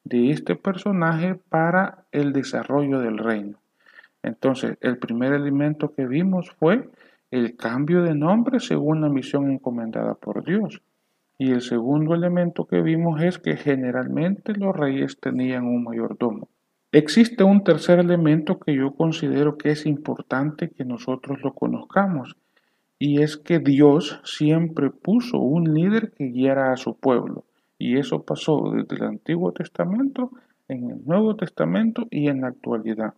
de 0.04 0.30
este 0.30 0.56
personaje 0.56 1.36
para 1.48 2.04
el 2.12 2.32
desarrollo 2.32 2.98
del 3.00 3.18
reino. 3.18 3.58
Entonces, 4.22 4.76
el 4.80 4.98
primer 4.98 5.32
elemento 5.32 5.94
que 5.94 6.06
vimos 6.06 6.50
fue 6.58 6.88
el 7.30 7.56
cambio 7.56 8.02
de 8.02 8.14
nombre 8.14 8.58
según 8.58 9.00
la 9.02 9.08
misión 9.08 9.50
encomendada 9.50 10.14
por 10.14 10.44
Dios. 10.44 10.82
Y 11.36 11.52
el 11.52 11.60
segundo 11.60 12.14
elemento 12.14 12.66
que 12.66 12.80
vimos 12.82 13.22
es 13.22 13.38
que 13.38 13.56
generalmente 13.56 14.54
los 14.54 14.74
reyes 14.74 15.20
tenían 15.20 15.66
un 15.66 15.84
mayordomo. 15.84 16.48
Existe 16.90 17.44
un 17.44 17.64
tercer 17.64 17.98
elemento 17.98 18.58
que 18.58 18.74
yo 18.74 18.92
considero 18.92 19.58
que 19.58 19.70
es 19.70 19.84
importante 19.84 20.70
que 20.70 20.86
nosotros 20.86 21.38
lo 21.42 21.52
conozcamos, 21.52 22.36
y 22.98 23.20
es 23.20 23.36
que 23.36 23.58
Dios 23.58 24.20
siempre 24.24 24.90
puso 24.90 25.38
un 25.38 25.74
líder 25.74 26.12
que 26.12 26.30
guiara 26.30 26.72
a 26.72 26.76
su 26.78 26.96
pueblo. 26.96 27.44
Y 27.78 27.98
eso 27.98 28.22
pasó 28.22 28.72
desde 28.74 28.96
el 28.96 29.02
Antiguo 29.02 29.52
Testamento, 29.52 30.30
en 30.66 30.90
el 30.90 31.04
Nuevo 31.04 31.36
Testamento 31.36 32.08
y 32.10 32.28
en 32.28 32.40
la 32.40 32.48
actualidad. 32.48 33.12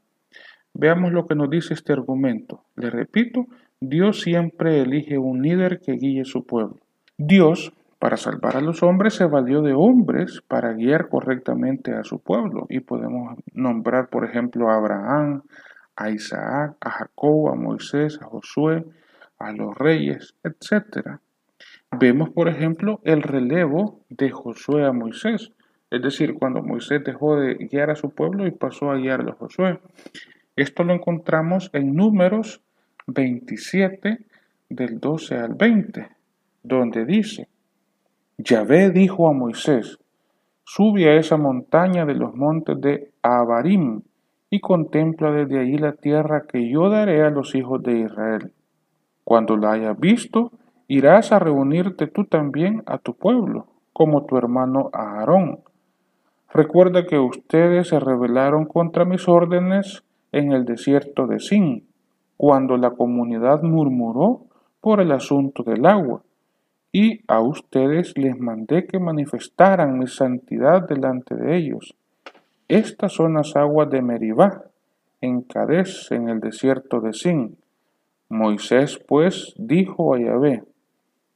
Veamos 0.74 1.12
lo 1.12 1.26
que 1.26 1.36
nos 1.36 1.48
dice 1.48 1.74
este 1.74 1.92
argumento. 1.92 2.64
Le 2.74 2.90
repito, 2.90 3.46
Dios 3.80 4.20
siempre 4.20 4.82
elige 4.82 5.16
un 5.16 5.42
líder 5.42 5.80
que 5.80 5.92
guíe 5.92 6.24
su 6.24 6.44
pueblo. 6.44 6.78
Dios 7.16 7.72
para 8.00 8.16
salvar 8.16 8.56
a 8.56 8.62
los 8.62 8.82
hombres 8.82 9.14
se 9.14 9.26
valió 9.26 9.60
de 9.60 9.74
hombres 9.74 10.42
para 10.48 10.72
guiar 10.72 11.10
correctamente 11.10 11.92
a 11.92 12.02
su 12.02 12.18
pueblo. 12.18 12.66
Y 12.70 12.80
podemos 12.80 13.38
nombrar, 13.52 14.08
por 14.08 14.24
ejemplo, 14.24 14.70
a 14.70 14.76
Abraham, 14.76 15.42
a 15.96 16.08
Isaac, 16.08 16.76
a 16.80 16.90
Jacob, 16.90 17.50
a 17.50 17.54
Moisés, 17.54 18.18
a 18.22 18.24
Josué, 18.24 18.86
a 19.38 19.52
los 19.52 19.76
reyes, 19.76 20.34
etc. 20.42 21.18
Vemos, 21.98 22.30
por 22.30 22.48
ejemplo, 22.48 23.00
el 23.04 23.22
relevo 23.22 24.00
de 24.08 24.30
Josué 24.30 24.86
a 24.86 24.92
Moisés. 24.92 25.52
Es 25.90 26.00
decir, 26.00 26.32
cuando 26.38 26.62
Moisés 26.62 27.04
dejó 27.04 27.36
de 27.36 27.54
guiar 27.54 27.90
a 27.90 27.96
su 27.96 28.08
pueblo 28.14 28.46
y 28.46 28.50
pasó 28.50 28.90
a 28.90 28.96
guiar 28.96 29.28
a 29.28 29.32
Josué. 29.34 29.78
Esto 30.56 30.84
lo 30.84 30.94
encontramos 30.94 31.68
en 31.74 31.94
números 31.94 32.62
27 33.08 34.24
del 34.70 35.00
12 35.00 35.36
al 35.36 35.54
20, 35.54 36.08
donde 36.62 37.04
dice, 37.04 37.49
Yahvé 38.42 38.90
dijo 38.90 39.28
a 39.28 39.34
Moisés, 39.34 39.98
sube 40.64 41.10
a 41.10 41.16
esa 41.16 41.36
montaña 41.36 42.06
de 42.06 42.14
los 42.14 42.34
montes 42.34 42.80
de 42.80 43.10
Abarim 43.22 44.00
y 44.48 44.60
contempla 44.60 45.30
desde 45.30 45.60
allí 45.60 45.76
la 45.76 45.92
tierra 45.92 46.46
que 46.48 46.70
yo 46.70 46.88
daré 46.88 47.22
a 47.22 47.28
los 47.28 47.54
hijos 47.54 47.82
de 47.82 47.98
Israel. 47.98 48.52
Cuando 49.24 49.58
la 49.58 49.72
hayas 49.72 49.98
visto, 50.00 50.52
irás 50.88 51.32
a 51.32 51.38
reunirte 51.38 52.06
tú 52.06 52.24
también 52.24 52.82
a 52.86 52.96
tu 52.96 53.14
pueblo, 53.14 53.66
como 53.92 54.24
tu 54.24 54.38
hermano 54.38 54.88
Aarón. 54.94 55.60
Recuerda 56.50 57.06
que 57.06 57.18
ustedes 57.18 57.88
se 57.88 58.00
rebelaron 58.00 58.64
contra 58.64 59.04
mis 59.04 59.28
órdenes 59.28 60.02
en 60.32 60.52
el 60.52 60.64
desierto 60.64 61.26
de 61.26 61.40
Sin, 61.40 61.86
cuando 62.38 62.78
la 62.78 62.92
comunidad 62.92 63.62
murmuró 63.62 64.46
por 64.80 65.00
el 65.00 65.12
asunto 65.12 65.62
del 65.62 65.84
agua 65.84 66.22
y 66.92 67.20
a 67.28 67.40
ustedes 67.40 68.16
les 68.16 68.38
mandé 68.38 68.86
que 68.86 68.98
manifestaran 68.98 69.98
mi 69.98 70.08
santidad 70.08 70.86
delante 70.88 71.34
de 71.34 71.56
ellos. 71.56 71.94
Estas 72.68 73.12
son 73.12 73.34
las 73.34 73.56
aguas 73.56 73.90
de 73.90 74.02
Meribá, 74.02 74.64
en 75.20 75.42
Cades, 75.42 76.08
en 76.10 76.28
el 76.28 76.40
desierto 76.40 77.00
de 77.00 77.12
Sin. 77.12 77.56
Moisés, 78.28 78.98
pues, 79.06 79.54
dijo 79.56 80.14
a 80.14 80.20
Yahvé, 80.20 80.62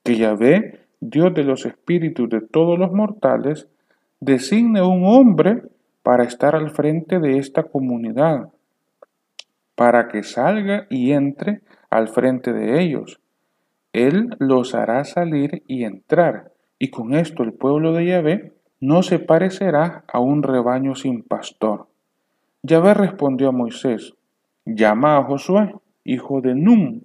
que 0.03 0.17
Yahvé, 0.17 0.81
Dios 1.01 1.35
de 1.35 1.45
los 1.45 1.67
espíritus 1.67 2.29
de 2.29 2.41
todos 2.41 2.79
los 2.79 2.93
mortales, 2.93 3.69
designe 4.21 4.83
un 4.83 5.05
hombre 5.05 5.63
para 6.03 6.25
estar 6.25 6.55
al 6.55 6.71
frente 6.71 7.19
de 7.19 7.39
esta 7.39 7.65
comunidad, 7.65 8.49
para 9.75 10.09
que 10.09 10.23
salga 10.23 10.87
y 10.89 11.13
entre 11.13 11.63
al 11.91 12.09
frente 12.09 12.53
de 12.53 12.81
ellos 12.81 13.21
él 13.95 14.37
los 14.41 14.75
hará 14.75 15.05
salir 15.05 15.63
y 15.69 15.85
entrar, 15.85 16.53
y 16.81 16.91
con 16.91 17.15
esto 17.15 17.45
el 17.45 17.53
pueblo 17.53 17.93
de 17.93 18.07
Yahvé 18.07 18.53
no 18.81 19.05
se 19.05 19.21
parecerá 19.21 20.05
a 20.13 20.19
un 20.19 20.43
rebaño 20.43 20.97
sin 20.97 21.23
pastor. 21.23 21.87
Yahvé 22.65 22.93
respondió 22.95 23.51
a 23.51 23.53
Moisés, 23.53 24.15
llama 24.67 25.17
a 25.17 25.23
Josué, 25.23 25.73
hijo 26.03 26.41
de 26.41 26.57
Nun, 26.57 27.05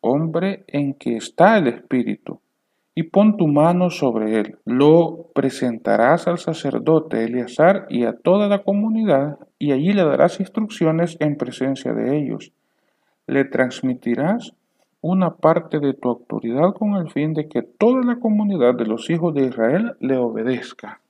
hombre 0.00 0.64
en 0.68 0.94
que 0.94 1.16
está 1.16 1.58
el 1.58 1.66
Espíritu, 1.66 2.40
y 2.94 3.02
pon 3.02 3.36
tu 3.36 3.46
mano 3.46 3.90
sobre 3.90 4.40
él. 4.40 4.58
Lo 4.64 5.30
presentarás 5.34 6.26
al 6.26 6.38
sacerdote 6.38 7.24
Eleazar 7.24 7.84
y 7.90 8.04
a 8.04 8.14
toda 8.14 8.48
la 8.48 8.62
comunidad, 8.62 9.38
y 9.58 9.72
allí 9.72 9.92
le 9.92 10.04
darás 10.04 10.40
instrucciones 10.40 11.18
en 11.20 11.36
presencia 11.36 11.92
de 11.92 12.16
ellos. 12.16 12.52
Le 13.26 13.44
transmitirás 13.44 14.54
una 15.06 15.34
parte 15.34 15.80
de 15.80 15.92
tu 15.92 16.08
autoridad 16.08 16.72
con 16.72 16.94
el 16.94 17.10
fin 17.10 17.34
de 17.34 17.46
que 17.46 17.60
toda 17.60 18.02
la 18.02 18.16
comunidad 18.16 18.74
de 18.74 18.86
los 18.86 19.10
hijos 19.10 19.34
de 19.34 19.48
Israel 19.48 19.96
le 20.00 20.16
obedezca. 20.16 21.02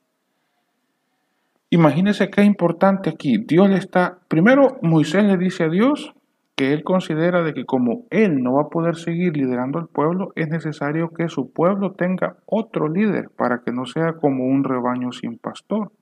Imagínese 1.69 2.29
qué 2.29 2.43
importante 2.43 3.09
aquí. 3.09 3.37
Dios 3.37 3.69
le 3.69 3.77
está, 3.77 4.17
primero 4.27 4.77
Moisés 4.81 5.23
le 5.23 5.37
dice 5.37 5.63
a 5.63 5.69
Dios 5.69 6.13
que 6.57 6.73
él 6.73 6.83
considera 6.83 7.41
de 7.41 7.53
que 7.53 7.63
como 7.63 8.03
él 8.09 8.43
no 8.43 8.55
va 8.55 8.63
a 8.63 8.69
poder 8.69 8.97
seguir 8.97 9.37
liderando 9.37 9.79
al 9.79 9.87
pueblo, 9.87 10.33
es 10.35 10.49
necesario 10.49 11.11
que 11.11 11.29
su 11.29 11.53
pueblo 11.53 11.93
tenga 11.93 12.35
otro 12.45 12.89
líder 12.89 13.29
para 13.29 13.59
que 13.59 13.71
no 13.71 13.85
sea 13.85 14.11
como 14.19 14.43
un 14.43 14.65
rebaño 14.65 15.13
sin 15.13 15.37
pastor. 15.37 15.93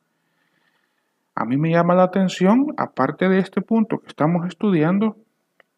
A 1.36 1.46
mí 1.46 1.58
me 1.58 1.70
llama 1.70 1.94
la 1.94 2.06
atención, 2.06 2.74
aparte 2.76 3.30
de 3.30 3.38
este 3.38 3.62
punto 3.62 4.00
que 4.00 4.08
estamos 4.08 4.48
estudiando, 4.48 5.16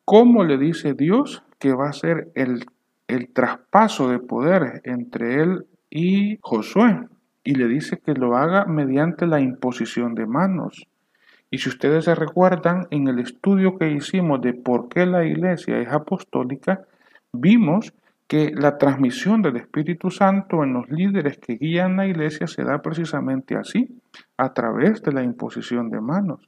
cómo 0.06 0.45
le 0.45 0.58
dice 0.58 0.93
Dios 0.93 1.43
que 1.65 1.73
va 1.73 1.89
a 1.89 1.93
ser 1.93 2.32
el, 2.36 2.63
el 3.08 3.34
traspaso 3.34 4.08
de 4.08 4.19
poder 4.19 4.82
entre 4.84 5.41
él 5.41 5.65
y 5.89 6.38
Josué. 6.41 7.08
Y 7.43 7.56
le 7.56 7.67
dice 7.67 7.97
que 7.97 8.13
lo 8.13 8.38
haga 8.38 8.65
mediante 8.65 9.25
la 9.25 9.39
imposición 9.39 10.13
de 10.13 10.28
manos. 10.28 10.86
Y 11.49 11.58
si 11.58 11.69
ustedes 11.69 12.06
se 12.06 12.13
recuerdan, 12.13 12.86
en 12.91 13.08
el 13.08 13.17
estudio 13.17 13.80
que 13.80 13.89
hicimos 13.89 14.41
de 14.41 14.54
por 14.54 14.89
qué 14.89 15.08
la 15.08 15.25
iglesia 15.25 15.80
es 15.80 15.88
apostólica, 15.88 16.86
vimos 17.34 17.95
que 18.28 18.51
la 18.54 18.78
transmisión 18.78 19.41
del 19.41 19.58
Espíritu 19.58 20.12
Santo 20.12 20.63
en 20.63 20.73
los 20.73 20.88
líderes 20.91 21.39
que 21.39 21.56
guían 21.56 21.97
la 21.97 22.06
iglesia 22.06 22.45
se 22.45 22.63
da 22.63 22.84
precisamente 22.84 23.56
así, 23.56 23.89
a 24.38 24.54
través 24.54 25.01
de 25.01 25.13
la 25.13 25.23
imposición 25.23 25.89
de 25.89 25.99
manos. 25.99 26.47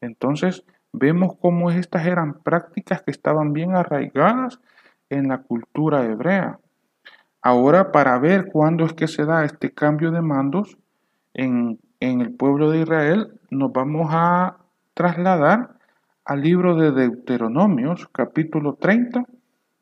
Entonces, 0.00 0.64
vemos 0.98 1.36
cómo 1.40 1.70
estas 1.70 2.06
eran 2.06 2.34
prácticas 2.42 3.02
que 3.02 3.10
estaban 3.10 3.52
bien 3.52 3.74
arraigadas 3.74 4.60
en 5.10 5.28
la 5.28 5.38
cultura 5.38 6.04
hebrea. 6.04 6.58
Ahora, 7.42 7.92
para 7.92 8.18
ver 8.18 8.46
cuándo 8.50 8.86
es 8.86 8.94
que 8.94 9.06
se 9.06 9.24
da 9.24 9.44
este 9.44 9.70
cambio 9.70 10.10
de 10.10 10.22
mandos 10.22 10.78
en, 11.34 11.78
en 12.00 12.22
el 12.22 12.32
pueblo 12.32 12.70
de 12.70 12.80
Israel, 12.80 13.38
nos 13.50 13.72
vamos 13.72 14.08
a 14.10 14.56
trasladar 14.94 15.76
al 16.24 16.40
libro 16.40 16.76
de 16.76 16.90
Deuteronomios, 16.92 18.08
capítulo 18.10 18.74
30, 18.74 19.24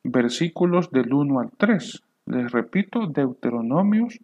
versículos 0.03 0.91
del 0.91 1.15
1 1.15 1.41
al 1.41 1.51
3. 1.57 2.03
Les 2.27 2.51
repito, 2.51 3.07
Deuteronomios, 3.07 4.19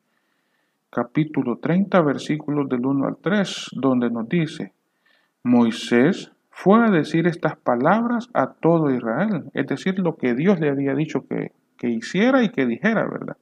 capítulo 0.91 1.59
30, 1.59 2.03
versículos 2.03 2.69
del 2.69 2.85
1 2.85 3.07
al 3.07 3.17
3, 3.17 3.69
donde 3.73 4.11
nos 4.11 4.29
dice, 4.29 4.73
Moisés 5.45 6.33
fue 6.63 6.85
a 6.85 6.91
decir 6.91 7.27
estas 7.27 7.57
palabras 7.57 8.29
a 8.35 8.53
todo 8.53 8.91
Israel, 8.91 9.45
es 9.55 9.67
decir, 9.67 9.99
lo 9.99 10.17
que 10.17 10.35
Dios 10.35 10.61
le 10.61 10.69
había 10.69 10.95
dicho 10.95 11.27
que, 11.27 11.53
que 11.79 11.89
hiciera 11.89 12.43
y 12.43 12.51
que 12.51 12.67
dijera, 12.67 13.09
¿verdad? 13.09 13.39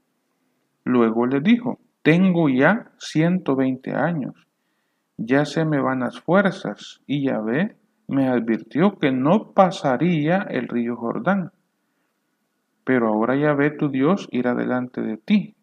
Luego 0.85 1.27
le 1.27 1.41
dijo, 1.41 1.81
tengo 2.05 2.49
ya 2.49 2.93
120 2.99 3.93
años, 3.93 4.47
ya 5.17 5.45
se 5.47 5.65
me 5.65 5.81
van 5.81 5.99
las 5.99 6.21
fuerzas, 6.21 7.01
y 7.09 7.25
ya 7.25 7.41
ve, 7.41 7.75
me 8.07 8.29
advirtió 8.29 9.01
que 9.01 9.11
no 9.11 9.51
pasaría 9.51 10.47
el 10.49 10.69
río 10.69 10.95
Jordán. 10.95 11.51
Pero 12.85 13.09
ahora 13.09 13.35
ya 13.35 13.53
ve 13.53 13.73
tu 13.73 13.89
Dios 13.89 14.29
irá 14.31 14.55
delante 14.55 15.01
de 15.01 15.17
ti. 15.17 15.57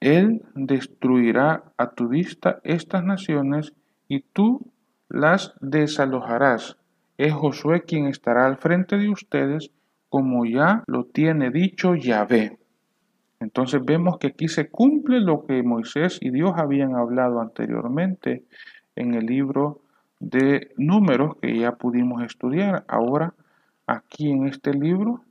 Él 0.00 0.40
destruirá 0.54 1.64
a 1.76 1.90
tu 1.90 2.08
vista 2.08 2.60
estas 2.64 3.04
naciones 3.04 3.74
y 4.08 4.20
tú 4.20 4.72
las 5.08 5.54
desalojarás. 5.60 6.76
Es 7.16 7.32
Josué 7.32 7.82
quien 7.82 8.06
estará 8.06 8.46
al 8.46 8.58
frente 8.58 8.96
de 8.96 9.08
ustedes, 9.08 9.70
como 10.08 10.44
ya 10.46 10.84
lo 10.86 11.04
tiene 11.04 11.50
dicho 11.50 11.94
Yahvé. 11.94 12.58
Entonces 13.40 13.80
vemos 13.84 14.18
que 14.18 14.28
aquí 14.28 14.48
se 14.48 14.68
cumple 14.68 15.20
lo 15.20 15.46
que 15.46 15.62
Moisés 15.62 16.18
y 16.20 16.30
Dios 16.30 16.52
habían 16.56 16.94
hablado 16.94 17.40
anteriormente 17.40 18.44
en 18.96 19.14
el 19.14 19.26
libro 19.26 19.82
de 20.18 20.72
números 20.76 21.36
que 21.40 21.56
ya 21.56 21.72
pudimos 21.72 22.22
estudiar. 22.22 22.84
Ahora, 22.88 23.34
aquí 23.86 24.30
en 24.30 24.48
este 24.48 24.72
libro 24.72 25.22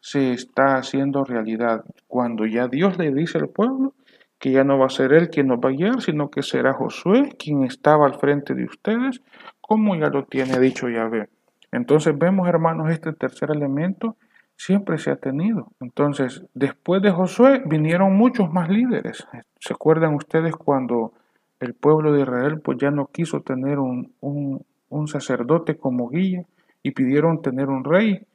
se 0.00 0.32
está 0.32 0.76
haciendo 0.76 1.24
realidad. 1.24 1.84
Cuando 2.06 2.46
ya 2.46 2.68
Dios 2.68 2.98
le 2.98 3.12
dice 3.12 3.38
al 3.38 3.48
pueblo 3.48 3.94
que 4.38 4.50
ya 4.50 4.64
no 4.64 4.78
va 4.78 4.86
a 4.86 4.90
ser 4.90 5.12
él 5.12 5.30
quien 5.30 5.48
nos 5.48 5.58
va 5.58 5.70
a 5.70 5.72
guiar, 5.72 6.02
sino 6.02 6.30
que 6.30 6.42
será 6.42 6.74
Josué 6.74 7.34
quien 7.38 7.64
estaba 7.64 8.06
al 8.06 8.14
frente 8.14 8.54
de 8.54 8.64
ustedes, 8.64 9.22
como 9.60 9.96
ya 9.96 10.08
lo 10.08 10.24
tiene 10.24 10.58
dicho 10.58 10.88
Yahvé. 10.88 11.28
Entonces 11.72 12.16
vemos, 12.16 12.48
hermanos, 12.48 12.90
este 12.90 13.12
tercer 13.12 13.50
elemento 13.50 14.16
siempre 14.56 14.98
se 14.98 15.10
ha 15.10 15.16
tenido. 15.16 15.72
Entonces, 15.80 16.44
después 16.54 17.02
de 17.02 17.10
Josué 17.10 17.62
vinieron 17.66 18.16
muchos 18.16 18.50
más 18.50 18.68
líderes. 18.68 19.26
¿Se 19.60 19.72
acuerdan 19.72 20.14
ustedes 20.14 20.54
cuando 20.56 21.12
el 21.60 21.74
pueblo 21.74 22.12
de 22.12 22.22
Israel 22.22 22.60
pues 22.60 22.78
ya 22.78 22.90
no 22.90 23.06
quiso 23.06 23.40
tener 23.40 23.78
un, 23.78 24.12
un, 24.20 25.08
sacerdote 25.08 25.76
como 25.76 26.08
guía 26.08 26.44
y 26.82 26.92
pidieron 26.92 27.42
tener 27.42 27.68
un 27.68 27.84
rey? 27.84 28.26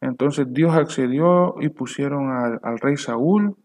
Entonces 0.00 0.46
Dios 0.50 0.74
accedió 0.74 1.56
y 1.60 1.70
pusieron 1.70 2.30
al, 2.30 2.60
al 2.62 2.78
rey 2.78 2.96
Saúl. 2.96 3.56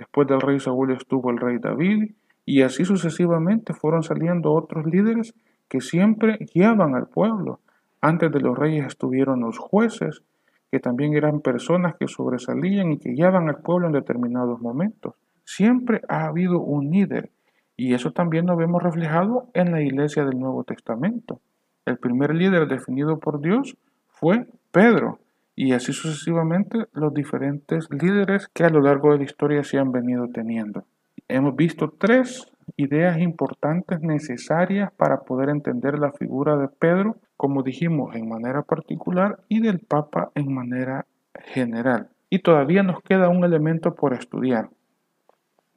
Después 0.00 0.26
del 0.28 0.40
rey 0.40 0.58
Saúl 0.58 0.92
estuvo 0.92 1.30
el 1.30 1.36
rey 1.36 1.58
David 1.58 2.12
y 2.46 2.62
así 2.62 2.86
sucesivamente 2.86 3.74
fueron 3.74 4.02
saliendo 4.02 4.50
otros 4.54 4.86
líderes 4.86 5.34
que 5.68 5.82
siempre 5.82 6.38
guiaban 6.54 6.94
al 6.94 7.06
pueblo. 7.06 7.60
Antes 8.00 8.32
de 8.32 8.40
los 8.40 8.56
reyes 8.56 8.86
estuvieron 8.86 9.40
los 9.40 9.58
jueces, 9.58 10.22
que 10.70 10.80
también 10.80 11.12
eran 11.12 11.42
personas 11.42 11.96
que 12.00 12.08
sobresalían 12.08 12.92
y 12.92 12.98
que 12.98 13.10
guiaban 13.10 13.50
al 13.50 13.58
pueblo 13.58 13.88
en 13.88 13.92
determinados 13.92 14.62
momentos. 14.62 15.16
Siempre 15.44 16.00
ha 16.08 16.24
habido 16.24 16.60
un 16.60 16.90
líder 16.90 17.28
y 17.76 17.92
eso 17.92 18.10
también 18.10 18.46
lo 18.46 18.56
vemos 18.56 18.82
reflejado 18.82 19.50
en 19.52 19.70
la 19.70 19.82
iglesia 19.82 20.24
del 20.24 20.40
Nuevo 20.40 20.64
Testamento. 20.64 21.42
El 21.84 21.98
primer 21.98 22.34
líder 22.34 22.68
definido 22.68 23.18
por 23.18 23.42
Dios 23.42 23.76
fue 24.08 24.46
Pedro 24.72 25.18
y 25.54 25.72
así 25.72 25.92
sucesivamente 25.92 26.86
los 26.92 27.12
diferentes 27.12 27.88
líderes 27.90 28.48
que 28.48 28.64
a 28.64 28.70
lo 28.70 28.80
largo 28.80 29.12
de 29.12 29.18
la 29.18 29.24
historia 29.24 29.64
se 29.64 29.78
han 29.78 29.92
venido 29.92 30.28
teniendo. 30.28 30.84
Hemos 31.28 31.54
visto 31.56 31.94
tres 31.98 32.50
ideas 32.76 33.18
importantes 33.18 34.00
necesarias 34.00 34.90
para 34.96 35.20
poder 35.20 35.48
entender 35.48 35.98
la 35.98 36.12
figura 36.12 36.56
de 36.56 36.68
Pedro, 36.68 37.16
como 37.36 37.62
dijimos, 37.62 38.14
en 38.14 38.28
manera 38.28 38.62
particular 38.62 39.40
y 39.48 39.60
del 39.60 39.80
Papa 39.80 40.30
en 40.34 40.52
manera 40.52 41.06
general. 41.52 42.08
Y 42.30 42.40
todavía 42.40 42.82
nos 42.82 43.02
queda 43.02 43.28
un 43.28 43.44
elemento 43.44 43.94
por 43.94 44.14
estudiar, 44.14 44.70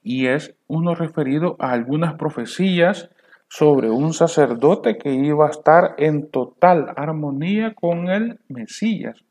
y 0.03 0.27
es 0.27 0.55
uno 0.67 0.93
referido 0.93 1.55
a 1.59 1.71
algunas 1.71 2.15
profecías 2.15 3.09
sobre 3.47 3.89
un 3.89 4.13
sacerdote 4.13 4.97
que 4.97 5.13
iba 5.13 5.47
a 5.47 5.51
estar 5.51 5.95
en 5.97 6.29
total 6.29 6.93
armonía 6.95 7.73
con 7.73 8.09
el 8.09 8.39
Mesías. 8.49 9.23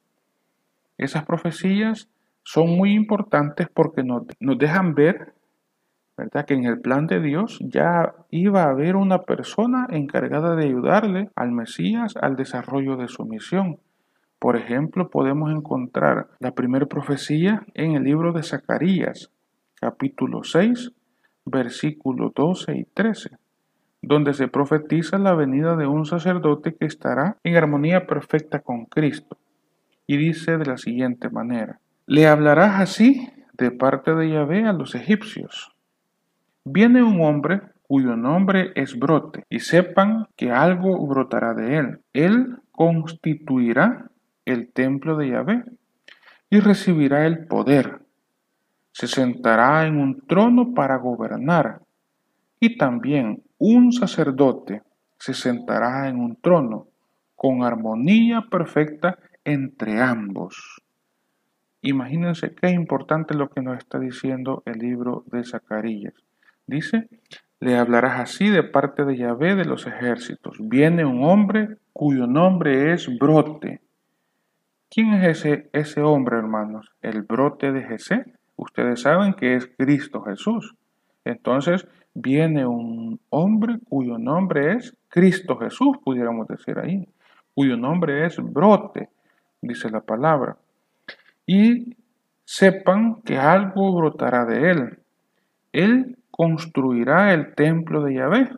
Esas 0.99 1.25
profecías 1.25 2.09
son 2.43 2.77
muy 2.77 2.93
importantes 2.93 3.69
porque 3.73 4.03
nos, 4.03 4.25
nos 4.41 4.59
dejan 4.59 4.95
ver 4.95 5.35
¿verdad? 6.17 6.45
Que 6.45 6.55
en 6.55 6.65
el 6.65 6.81
plan 6.81 7.07
de 7.07 7.21
Dios 7.21 7.59
ya 7.61 8.15
iba 8.31 8.65
a 8.65 8.71
haber 8.71 8.97
una 8.97 9.23
persona 9.23 9.87
encargada 9.91 10.55
de 10.55 10.67
ayudarle 10.67 11.31
al 11.35 11.53
Mesías 11.53 12.15
al 12.21 12.37
desarrollo 12.37 12.97
de 12.97 13.09
su 13.09 13.25
misión. 13.25 13.79
Por 14.39 14.57
ejemplo, 14.57 15.09
podemos 15.09 15.53
encontrar 15.53 16.29
la 16.41 16.53
primera 16.53 16.87
profecía 16.87 17.65
en 17.75 17.93
el 17.93 18.03
libro 18.03 18.33
de 18.33 18.43
Zacarías, 18.43 19.31
capítulo 19.75 20.43
6, 20.43 20.93
versículos 21.45 22.33
12 22.35 22.77
y 22.77 22.85
13, 22.85 23.31
donde 24.03 24.35
se 24.35 24.49
profetiza 24.49 25.19
la 25.19 25.35
venida 25.35 25.77
de 25.77 25.87
un 25.87 26.07
sacerdote 26.07 26.75
que 26.75 26.87
estará 26.87 27.37
en 27.45 27.57
armonía 27.57 28.07
perfecta 28.07 28.61
con 28.61 28.85
Cristo. 28.85 29.39
Y 30.13 30.19
dice 30.19 30.59
de 30.59 30.67
la 30.67 30.77
siguiente 30.77 31.31
manera, 31.31 31.81
le 32.05 32.27
hablarás 32.27 32.83
así 32.83 33.31
de 33.55 33.71
parte 33.71 34.15
de 34.15 34.29
Yahvé 34.29 34.67
a 34.69 34.75
los 34.75 34.95
egipcios 34.95 35.75
Viene 36.67 37.03
un 37.03 37.23
hombre 37.23 37.63
cuyo 37.85 38.15
nombre 38.15 38.73
es 38.75 38.99
brote, 38.99 39.47
y 39.49 39.61
sepan 39.61 40.27
que 40.37 40.51
algo 40.51 41.07
brotará 41.07 41.55
de 41.55 41.79
él. 41.79 42.01
Él 42.13 42.59
constituirá 42.73 44.11
el 44.45 44.71
templo 44.71 45.17
de 45.17 45.31
Yahvé 45.31 45.65
y 46.51 46.61
recibirá 46.61 47.25
el 47.25 47.47
poder. 47.47 48.03
Se 48.93 49.07
sentará 49.07 49.87
en 49.87 49.97
un 49.97 50.21
trono 50.27 50.75
para 50.75 50.99
gobernar. 50.99 51.81
Y 52.61 52.77
también 52.77 53.43
un 53.57 53.93
sacerdote 53.93 54.83
se 55.19 55.33
sentará 55.33 56.07
en 56.11 56.19
un 56.19 56.37
trono 56.37 56.89
con 57.35 57.65
armonía 57.65 58.43
perfecta 58.51 59.19
entre 59.45 60.01
ambos. 60.01 60.83
Imagínense 61.81 62.55
qué 62.55 62.71
importante 62.71 63.35
lo 63.35 63.49
que 63.51 63.61
nos 63.61 63.79
está 63.79 63.99
diciendo 63.99 64.63
el 64.67 64.79
libro 64.79 65.25
de 65.27 65.45
Zacarías. 65.45 66.15
Dice, 66.67 67.09
le 67.61 67.77
hablarás 67.77 68.21
así 68.21 68.49
de 68.49 68.63
parte 68.63 69.05
de 69.05 69.17
Yahvé 69.17 69.55
de 69.57 69.65
los 69.65 69.87
ejércitos. 69.87 70.57
Viene 70.61 71.05
un 71.05 71.25
hombre 71.25 71.77
cuyo 71.93 72.27
nombre 72.27 72.93
es 72.93 73.09
brote. 73.19 73.81
¿Quién 74.89 75.15
es 75.15 75.39
ese, 75.39 75.71
ese 75.73 76.03
hombre, 76.03 76.37
hermanos? 76.37 76.91
El 77.01 77.23
brote 77.23 77.73
de 77.73 77.83
Jesé. 77.83 78.25
Ustedes 78.57 79.01
saben 79.01 79.35
que 79.35 79.57
es 79.57 79.71
Cristo 79.77 80.23
Jesús. 80.23 80.75
Entonces, 81.25 81.87
viene 82.15 82.67
un 82.67 83.21
hombre 83.31 83.79
cuyo 83.89 84.19
nombre 84.19 84.75
es 84.75 84.97
Cristo 85.09 85.57
Jesús, 85.59 85.99
pudiéramos 86.05 86.49
decir 86.49 86.79
ahí, 86.79 87.07
cuyo 87.55 87.77
nombre 87.77 88.27
es 88.27 88.37
brote, 88.39 89.09
dice 89.63 89.91
la 89.91 90.01
palabra. 90.01 90.57
Y 91.47 91.97
sepan 92.45 93.23
que 93.23 93.39
algo 93.39 93.95
brotará 93.95 94.45
de 94.45 94.71
él. 94.71 94.99
Él 95.73 96.19
construirá 96.31 97.33
el 97.33 97.55
templo 97.55 98.03
de 98.03 98.15
Yahvé. 98.15 98.51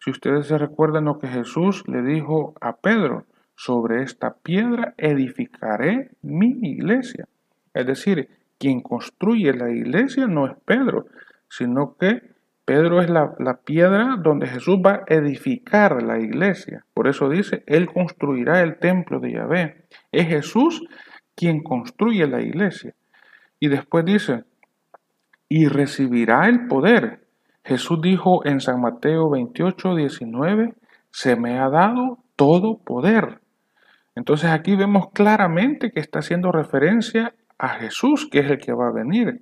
Si 0.00 0.10
ustedes 0.10 0.46
se 0.46 0.58
recuerdan 0.58 1.06
lo 1.06 1.18
que 1.18 1.28
Jesús 1.28 1.84
le 1.86 2.02
dijo 2.02 2.54
a 2.60 2.76
Pedro, 2.76 3.24
sobre 3.58 4.02
esta 4.02 4.34
piedra 4.34 4.94
edificaré 4.96 6.12
mi 6.22 6.58
iglesia. 6.62 7.26
Es 7.74 7.86
decir, 7.86 8.28
quien 8.56 8.80
construye 8.82 9.52
la 9.52 9.70
iglesia 9.70 10.28
no 10.28 10.46
es 10.46 10.56
Pedro, 10.64 11.06
sino 11.48 11.96
que 11.96 12.22
Pedro 12.68 13.00
es 13.00 13.08
la, 13.08 13.34
la, 13.38 13.54
piedra 13.62 14.18
donde 14.22 14.46
Jesús 14.46 14.76
va 14.84 14.96
a 15.08 15.14
edificar 15.14 16.02
la 16.02 16.18
iglesia. 16.18 16.84
Por 16.92 17.08
eso 17.08 17.30
dice, 17.30 17.62
Él 17.66 17.86
construirá 17.86 18.60
el 18.60 18.76
templo 18.76 19.20
de 19.20 19.32
Yahvé. 19.32 19.86
Es 20.12 20.26
Jesús 20.26 20.84
quien 21.34 21.62
construye 21.62 22.26
la 22.26 22.42
iglesia. 22.42 22.92
Y 23.58 23.68
después 23.68 24.04
dice, 24.04 24.44
y 25.48 25.68
recibirá 25.68 26.46
el 26.46 26.66
poder. 26.66 27.26
Jesús 27.64 28.02
dijo 28.02 28.44
en 28.44 28.60
San 28.60 28.82
Mateo 28.82 29.30
28, 29.30 29.94
19, 29.94 30.74
se 31.10 31.36
me 31.36 31.58
ha 31.58 31.70
dado 31.70 32.18
todo 32.36 32.76
poder. 32.76 33.40
Entonces 34.14 34.50
aquí 34.50 34.76
vemos 34.76 35.08
claramente 35.14 35.90
que 35.90 36.00
está 36.00 36.18
haciendo 36.18 36.52
referencia 36.52 37.32
a 37.56 37.70
Jesús, 37.70 38.28
que 38.30 38.40
es 38.40 38.50
el 38.50 38.58
que 38.58 38.74
va 38.74 38.88
a 38.88 38.92
venir. 38.92 39.40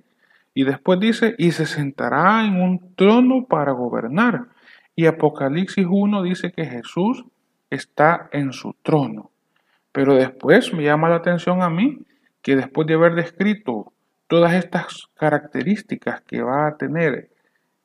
Y 0.57 0.63
después 0.63 0.99
dice, 0.99 1.35
y 1.37 1.51
se 1.51 1.67
sentará 1.67 2.43
en 2.43 2.59
un 2.59 2.95
trono 2.95 3.45
para 3.45 3.73
gobernar. 3.73 4.47
Y 4.95 5.05
Apocalipsis 5.05 5.85
1 5.87 6.23
dice 6.23 6.51
que 6.51 6.65
Jesús 6.65 7.25
está 7.69 8.27
en 8.31 8.53
su 8.53 8.73
trono. 8.81 9.29
Pero 9.91 10.15
después 10.15 10.73
me 10.73 10.83
llama 10.83 11.09
la 11.09 11.17
atención 11.17 11.61
a 11.61 11.69
mí 11.69 11.99
que 12.41 12.55
después 12.55 12.87
de 12.87 12.95
haber 12.95 13.13
descrito 13.13 13.93
Todas 14.25 14.53
estas 14.55 15.07
características 15.13 16.21
que 16.21 16.41
va 16.41 16.67
a 16.67 16.75
tener 16.75 17.29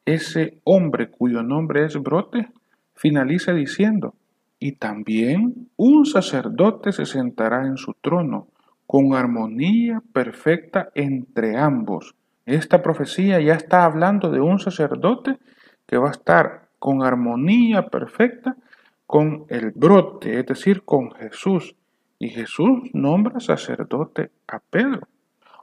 ese 0.07 0.59
hombre 0.65 1.11
cuyo 1.11 1.43
nombre 1.43 1.85
es 1.85 1.97
brote, 1.97 2.49
finaliza 2.95 3.53
diciendo, 3.53 4.15
y 4.59 4.73
también 4.73 5.69
un 5.77 6.07
sacerdote 6.07 6.91
se 6.93 7.05
sentará 7.05 7.67
en 7.67 7.77
su 7.77 7.93
trono, 8.01 8.49
con 8.87 9.15
armonía 9.15 10.03
perfecta 10.15 10.89
entre 10.95 11.59
ambos. 11.59 12.17
Esta 12.47 12.83
profecía 12.83 13.41
ya 13.41 13.55
está 13.55 13.85
hablando 13.85 14.31
de 14.31 14.41
un 14.41 14.59
sacerdote 14.59 15.39
que 15.87 15.99
va 15.99 16.09
a 16.09 16.13
estar 16.13 16.69
con 16.79 17.03
armonía 17.03 17.89
perfecta 17.89 18.57
con 19.07 19.45
el 19.49 19.73
brote, 19.73 20.41
es 20.41 20.47
decir, 20.47 20.85
con 20.85 21.11
Jesús. 21.13 21.77
Y 22.19 22.31
Jesús 22.31 22.91
nombra 22.93 23.41
sacerdote 23.41 24.31
a 24.49 24.59
Pedro. 24.59 25.07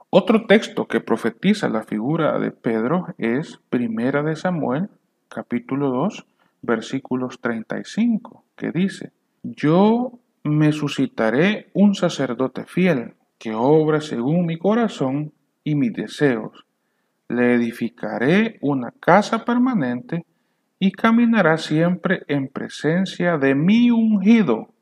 Otro 0.08 0.46
texto 0.46 0.86
que 0.86 1.00
profetiza 1.00 1.68
la 1.68 1.82
figura 1.82 2.38
de 2.38 2.52
Pedro 2.52 3.06
es 3.18 3.58
Primera 3.68 4.22
de 4.22 4.36
Samuel, 4.36 4.88
capítulo 5.28 5.90
2, 5.90 6.26
versículos 6.62 7.40
35, 7.40 8.44
que 8.56 8.70
dice, 8.70 9.12
Yo 9.42 10.12
me 10.42 10.72
suscitaré 10.72 11.70
un 11.74 11.94
sacerdote 11.94 12.64
fiel, 12.64 13.14
que 13.38 13.54
obra 13.54 14.00
según 14.00 14.46
mi 14.46 14.58
corazón 14.58 15.32
y 15.64 15.74
mis 15.74 15.92
deseos. 15.92 16.66
Le 17.30 17.54
edificaré 17.54 18.58
una 18.60 18.90
casa 18.90 19.44
permanente 19.44 20.26
y 20.80 20.90
caminará 20.90 21.58
siempre 21.58 22.24
en 22.26 22.48
presencia 22.48 23.38
de 23.38 23.54
mi 23.54 23.92
ungido. 23.92 24.74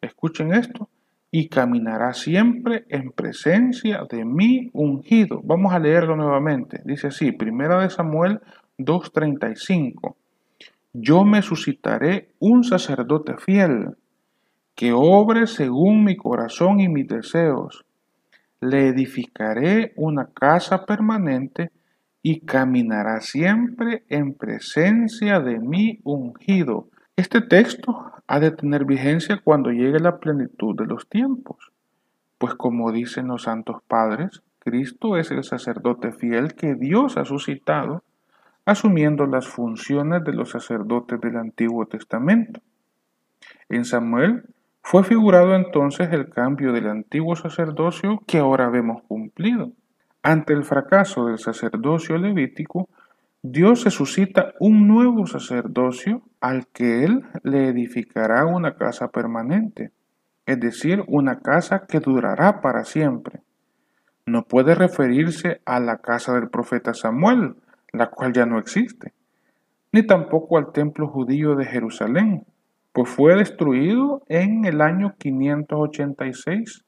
Escuchen 0.00 0.54
esto. 0.54 0.88
Y 1.30 1.48
caminará 1.48 2.14
siempre 2.14 2.86
en 2.88 3.10
presencia 3.10 4.06
de 4.10 4.24
mi 4.24 4.70
ungido. 4.72 5.42
Vamos 5.44 5.74
a 5.74 5.78
leerlo 5.78 6.16
nuevamente. 6.16 6.80
Dice 6.86 7.08
así, 7.08 7.30
primera 7.30 7.82
de 7.82 7.90
Samuel 7.90 8.40
2.35. 8.78 10.14
Yo 10.94 11.24
me 11.24 11.42
suscitaré 11.42 12.30
un 12.38 12.64
sacerdote 12.64 13.36
fiel 13.36 13.96
que 14.74 14.92
obre 14.94 15.46
según 15.46 16.04
mi 16.04 16.16
corazón 16.16 16.80
y 16.80 16.88
mis 16.88 17.06
deseos. 17.06 17.85
Le 18.60 18.88
edificaré 18.88 19.92
una 19.96 20.26
casa 20.26 20.86
permanente 20.86 21.70
y 22.22 22.40
caminará 22.40 23.20
siempre 23.20 24.04
en 24.08 24.34
presencia 24.34 25.40
de 25.40 25.58
mi 25.58 26.00
ungido. 26.02 26.88
Este 27.16 27.40
texto 27.40 28.12
ha 28.26 28.40
de 28.40 28.50
tener 28.50 28.84
vigencia 28.84 29.40
cuando 29.42 29.70
llegue 29.70 30.00
la 30.00 30.18
plenitud 30.18 30.76
de 30.76 30.86
los 30.86 31.08
tiempos, 31.08 31.70
pues 32.38 32.54
como 32.54 32.92
dicen 32.92 33.28
los 33.28 33.44
santos 33.44 33.82
padres, 33.86 34.42
Cristo 34.58 35.16
es 35.16 35.30
el 35.30 35.44
sacerdote 35.44 36.10
fiel 36.10 36.54
que 36.54 36.74
Dios 36.74 37.16
ha 37.16 37.24
suscitado, 37.24 38.02
asumiendo 38.64 39.26
las 39.26 39.46
funciones 39.46 40.24
de 40.24 40.32
los 40.32 40.50
sacerdotes 40.50 41.20
del 41.20 41.36
Antiguo 41.36 41.86
Testamento. 41.86 42.60
En 43.68 43.84
Samuel 43.84 44.42
fue 44.88 45.02
figurado 45.02 45.56
entonces 45.56 46.12
el 46.12 46.28
cambio 46.28 46.72
del 46.72 46.86
antiguo 46.86 47.34
sacerdocio 47.34 48.22
que 48.24 48.38
ahora 48.38 48.70
vemos 48.70 49.02
cumplido. 49.08 49.72
Ante 50.22 50.52
el 50.52 50.62
fracaso 50.62 51.26
del 51.26 51.40
sacerdocio 51.40 52.16
levítico, 52.18 52.88
Dios 53.42 53.80
se 53.80 53.90
suscita 53.90 54.52
un 54.60 54.86
nuevo 54.86 55.26
sacerdocio 55.26 56.22
al 56.40 56.68
que 56.68 57.02
Él 57.02 57.24
le 57.42 57.66
edificará 57.66 58.46
una 58.46 58.76
casa 58.76 59.08
permanente, 59.08 59.90
es 60.46 60.60
decir, 60.60 61.02
una 61.08 61.40
casa 61.40 61.86
que 61.88 61.98
durará 61.98 62.60
para 62.60 62.84
siempre. 62.84 63.40
No 64.24 64.44
puede 64.44 64.76
referirse 64.76 65.62
a 65.64 65.80
la 65.80 65.96
casa 65.96 66.32
del 66.34 66.48
profeta 66.48 66.94
Samuel, 66.94 67.56
la 67.90 68.10
cual 68.10 68.32
ya 68.32 68.46
no 68.46 68.60
existe, 68.60 69.14
ni 69.90 70.06
tampoco 70.06 70.58
al 70.58 70.70
templo 70.70 71.08
judío 71.08 71.56
de 71.56 71.64
Jerusalén, 71.64 72.46
pues 72.96 73.10
fue 73.10 73.36
destruido 73.36 74.22
en 74.26 74.64
el 74.64 74.80
año 74.80 75.16
586 75.18 76.82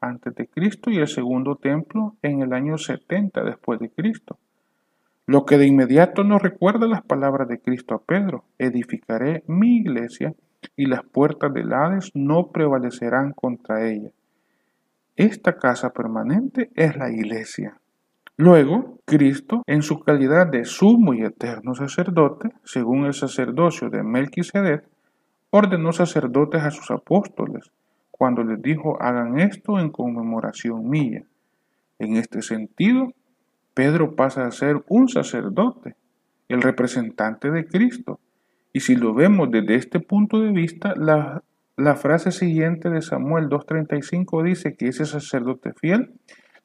a.C. 0.00 0.48
y 0.86 0.98
el 0.98 1.08
segundo 1.08 1.56
templo 1.56 2.14
en 2.22 2.42
el 2.42 2.52
año 2.52 2.78
70 2.78 3.42
después 3.42 3.80
de 3.80 3.90
Cristo. 3.90 4.38
Lo 5.26 5.46
que 5.46 5.58
de 5.58 5.66
inmediato 5.66 6.22
nos 6.22 6.40
recuerda 6.40 6.86
las 6.86 7.02
palabras 7.02 7.48
de 7.48 7.58
Cristo 7.58 7.96
a 7.96 8.00
Pedro, 8.00 8.44
edificaré 8.58 9.42
mi 9.48 9.78
iglesia 9.78 10.34
y 10.76 10.86
las 10.86 11.02
puertas 11.02 11.52
del 11.52 11.72
Hades 11.72 12.12
no 12.14 12.52
prevalecerán 12.52 13.32
contra 13.32 13.90
ella. 13.90 14.12
Esta 15.16 15.56
casa 15.56 15.90
permanente 15.90 16.70
es 16.76 16.96
la 16.96 17.10
iglesia. 17.10 17.80
Luego, 18.36 19.00
Cristo, 19.04 19.64
en 19.66 19.82
su 19.82 19.98
calidad 19.98 20.46
de 20.46 20.64
sumo 20.64 21.12
y 21.12 21.22
eterno 21.22 21.74
sacerdote, 21.74 22.50
según 22.62 23.06
el 23.06 23.14
sacerdocio 23.14 23.90
de 23.90 24.04
Melquisedec, 24.04 24.89
ordenó 25.50 25.92
sacerdotes 25.92 26.62
a 26.62 26.70
sus 26.70 26.90
apóstoles 26.90 27.70
cuando 28.10 28.44
les 28.44 28.60
dijo 28.60 29.00
hagan 29.00 29.38
esto 29.40 29.78
en 29.80 29.90
conmemoración 29.90 30.88
mía. 30.88 31.24
En 31.98 32.16
este 32.16 32.42
sentido, 32.42 33.12
Pedro 33.74 34.14
pasa 34.14 34.46
a 34.46 34.50
ser 34.50 34.82
un 34.88 35.08
sacerdote, 35.08 35.96
el 36.48 36.62
representante 36.62 37.50
de 37.50 37.66
Cristo. 37.66 38.20
Y 38.72 38.80
si 38.80 38.94
lo 38.94 39.14
vemos 39.14 39.50
desde 39.50 39.74
este 39.74 40.00
punto 40.00 40.40
de 40.40 40.52
vista, 40.52 40.94
la, 40.96 41.42
la 41.76 41.96
frase 41.96 42.30
siguiente 42.30 42.90
de 42.90 43.02
Samuel 43.02 43.48
2.35 43.48 44.44
dice 44.44 44.76
que 44.76 44.88
ese 44.88 45.06
sacerdote 45.06 45.72
fiel 45.72 46.12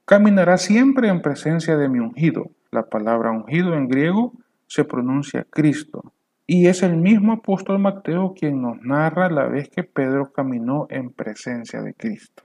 caminará 0.05 0.57
siempre 0.57 1.07
en 1.07 1.21
presencia 1.21 1.77
de 1.77 1.89
mi 1.89 1.99
ungido. 1.99 2.51
La 2.71 2.83
palabra 2.89 3.31
ungido 3.31 3.73
en 3.75 3.87
griego 3.87 4.33
se 4.67 4.83
pronuncia 4.83 5.45
Cristo. 5.49 6.13
Y 6.47 6.67
es 6.67 6.83
el 6.83 6.97
mismo 6.97 7.33
apóstol 7.33 7.79
Mateo 7.79 8.33
quien 8.33 8.61
nos 8.61 8.79
narra 8.81 9.29
la 9.29 9.47
vez 9.47 9.69
que 9.69 9.83
Pedro 9.83 10.31
caminó 10.31 10.85
en 10.89 11.09
presencia 11.09 11.81
de 11.81 11.93
Cristo. 11.95 12.43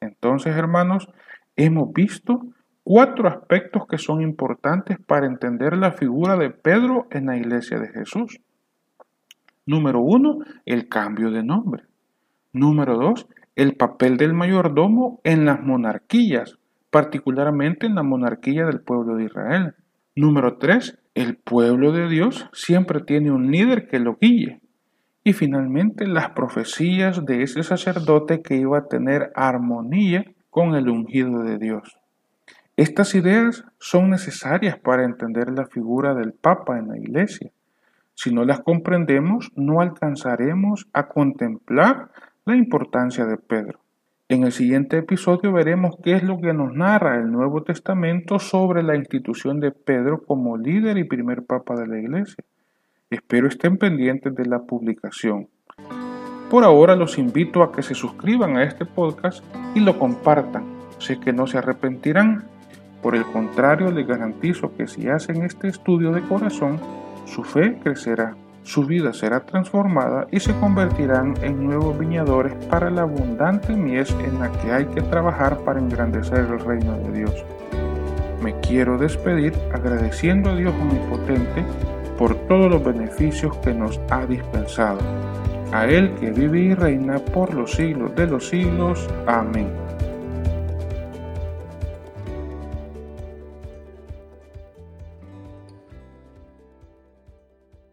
Entonces, 0.00 0.56
hermanos, 0.56 1.08
hemos 1.56 1.92
visto 1.92 2.40
cuatro 2.82 3.28
aspectos 3.28 3.86
que 3.86 3.98
son 3.98 4.22
importantes 4.22 4.98
para 5.06 5.26
entender 5.26 5.76
la 5.76 5.92
figura 5.92 6.36
de 6.36 6.50
Pedro 6.50 7.06
en 7.10 7.26
la 7.26 7.36
iglesia 7.36 7.78
de 7.78 7.88
Jesús. 7.88 8.40
Número 9.66 10.00
uno, 10.00 10.38
el 10.64 10.88
cambio 10.88 11.30
de 11.30 11.42
nombre. 11.42 11.84
Número 12.52 12.96
dos, 12.96 13.28
el 13.54 13.76
papel 13.76 14.16
del 14.16 14.32
mayordomo 14.32 15.20
en 15.24 15.44
las 15.44 15.60
monarquías, 15.60 16.58
particularmente 16.90 17.86
en 17.86 17.96
la 17.96 18.02
monarquía 18.02 18.64
del 18.64 18.80
pueblo 18.80 19.16
de 19.16 19.24
Israel. 19.24 19.74
Número 20.16 20.56
tres, 20.56 20.98
el 21.20 21.36
pueblo 21.36 21.92
de 21.92 22.08
Dios 22.08 22.48
siempre 22.52 23.00
tiene 23.00 23.30
un 23.30 23.50
líder 23.50 23.88
que 23.88 23.98
lo 23.98 24.16
guíe. 24.20 24.60
Y 25.22 25.34
finalmente 25.34 26.06
las 26.06 26.30
profecías 26.30 27.24
de 27.26 27.42
ese 27.42 27.62
sacerdote 27.62 28.40
que 28.40 28.56
iba 28.56 28.78
a 28.78 28.86
tener 28.86 29.30
armonía 29.34 30.24
con 30.48 30.74
el 30.74 30.88
ungido 30.88 31.42
de 31.42 31.58
Dios. 31.58 31.98
Estas 32.76 33.14
ideas 33.14 33.64
son 33.78 34.08
necesarias 34.08 34.78
para 34.78 35.04
entender 35.04 35.50
la 35.50 35.66
figura 35.66 36.14
del 36.14 36.32
Papa 36.32 36.78
en 36.78 36.88
la 36.88 36.98
Iglesia. 36.98 37.50
Si 38.14 38.32
no 38.32 38.44
las 38.44 38.60
comprendemos, 38.60 39.52
no 39.54 39.80
alcanzaremos 39.80 40.88
a 40.92 41.08
contemplar 41.08 42.10
la 42.46 42.56
importancia 42.56 43.26
de 43.26 43.36
Pedro. 43.36 43.80
En 44.30 44.44
el 44.44 44.52
siguiente 44.52 44.96
episodio 44.96 45.50
veremos 45.52 45.96
qué 46.04 46.12
es 46.12 46.22
lo 46.22 46.40
que 46.40 46.52
nos 46.52 46.72
narra 46.72 47.16
el 47.16 47.32
Nuevo 47.32 47.64
Testamento 47.64 48.38
sobre 48.38 48.84
la 48.84 48.94
institución 48.94 49.58
de 49.58 49.72
Pedro 49.72 50.22
como 50.22 50.56
líder 50.56 50.98
y 50.98 51.02
primer 51.02 51.42
papa 51.42 51.74
de 51.74 51.88
la 51.88 51.98
Iglesia. 51.98 52.44
Espero 53.10 53.48
estén 53.48 53.76
pendientes 53.76 54.32
de 54.36 54.46
la 54.46 54.60
publicación. 54.60 55.48
Por 56.48 56.62
ahora 56.62 56.94
los 56.94 57.18
invito 57.18 57.64
a 57.64 57.72
que 57.72 57.82
se 57.82 57.96
suscriban 57.96 58.56
a 58.56 58.62
este 58.62 58.84
podcast 58.84 59.44
y 59.74 59.80
lo 59.80 59.98
compartan. 59.98 60.62
Sé 60.98 61.18
que 61.18 61.32
no 61.32 61.48
se 61.48 61.58
arrepentirán. 61.58 62.44
Por 63.02 63.16
el 63.16 63.24
contrario, 63.24 63.90
les 63.90 64.06
garantizo 64.06 64.76
que 64.76 64.86
si 64.86 65.08
hacen 65.08 65.42
este 65.42 65.66
estudio 65.66 66.12
de 66.12 66.22
corazón, 66.22 66.78
su 67.26 67.42
fe 67.42 67.80
crecerá 67.82 68.36
su 68.62 68.84
vida 68.84 69.12
será 69.12 69.40
transformada 69.40 70.26
y 70.30 70.40
se 70.40 70.54
convertirán 70.60 71.34
en 71.42 71.64
nuevos 71.64 71.98
viñadores 71.98 72.52
para 72.66 72.90
la 72.90 73.02
abundante 73.02 73.74
mies 73.74 74.10
en 74.24 74.38
la 74.38 74.52
que 74.52 74.72
hay 74.72 74.86
que 74.86 75.00
trabajar 75.02 75.58
para 75.58 75.80
engrandecer 75.80 76.38
el 76.38 76.60
reino 76.60 76.96
de 76.98 77.12
Dios. 77.12 77.44
Me 78.42 78.54
quiero 78.60 78.98
despedir 78.98 79.54
agradeciendo 79.72 80.50
a 80.50 80.56
Dios 80.56 80.74
Omnipotente 80.80 81.64
por 82.16 82.34
todos 82.48 82.70
los 82.70 82.84
beneficios 82.84 83.56
que 83.58 83.72
nos 83.72 84.00
ha 84.10 84.26
dispensado. 84.26 85.00
A 85.72 85.86
Él 85.86 86.14
que 86.20 86.30
vive 86.30 86.60
y 86.60 86.74
reina 86.74 87.18
por 87.18 87.54
los 87.54 87.72
siglos 87.72 88.14
de 88.14 88.26
los 88.26 88.48
siglos. 88.48 89.08
Amén. 89.26 89.89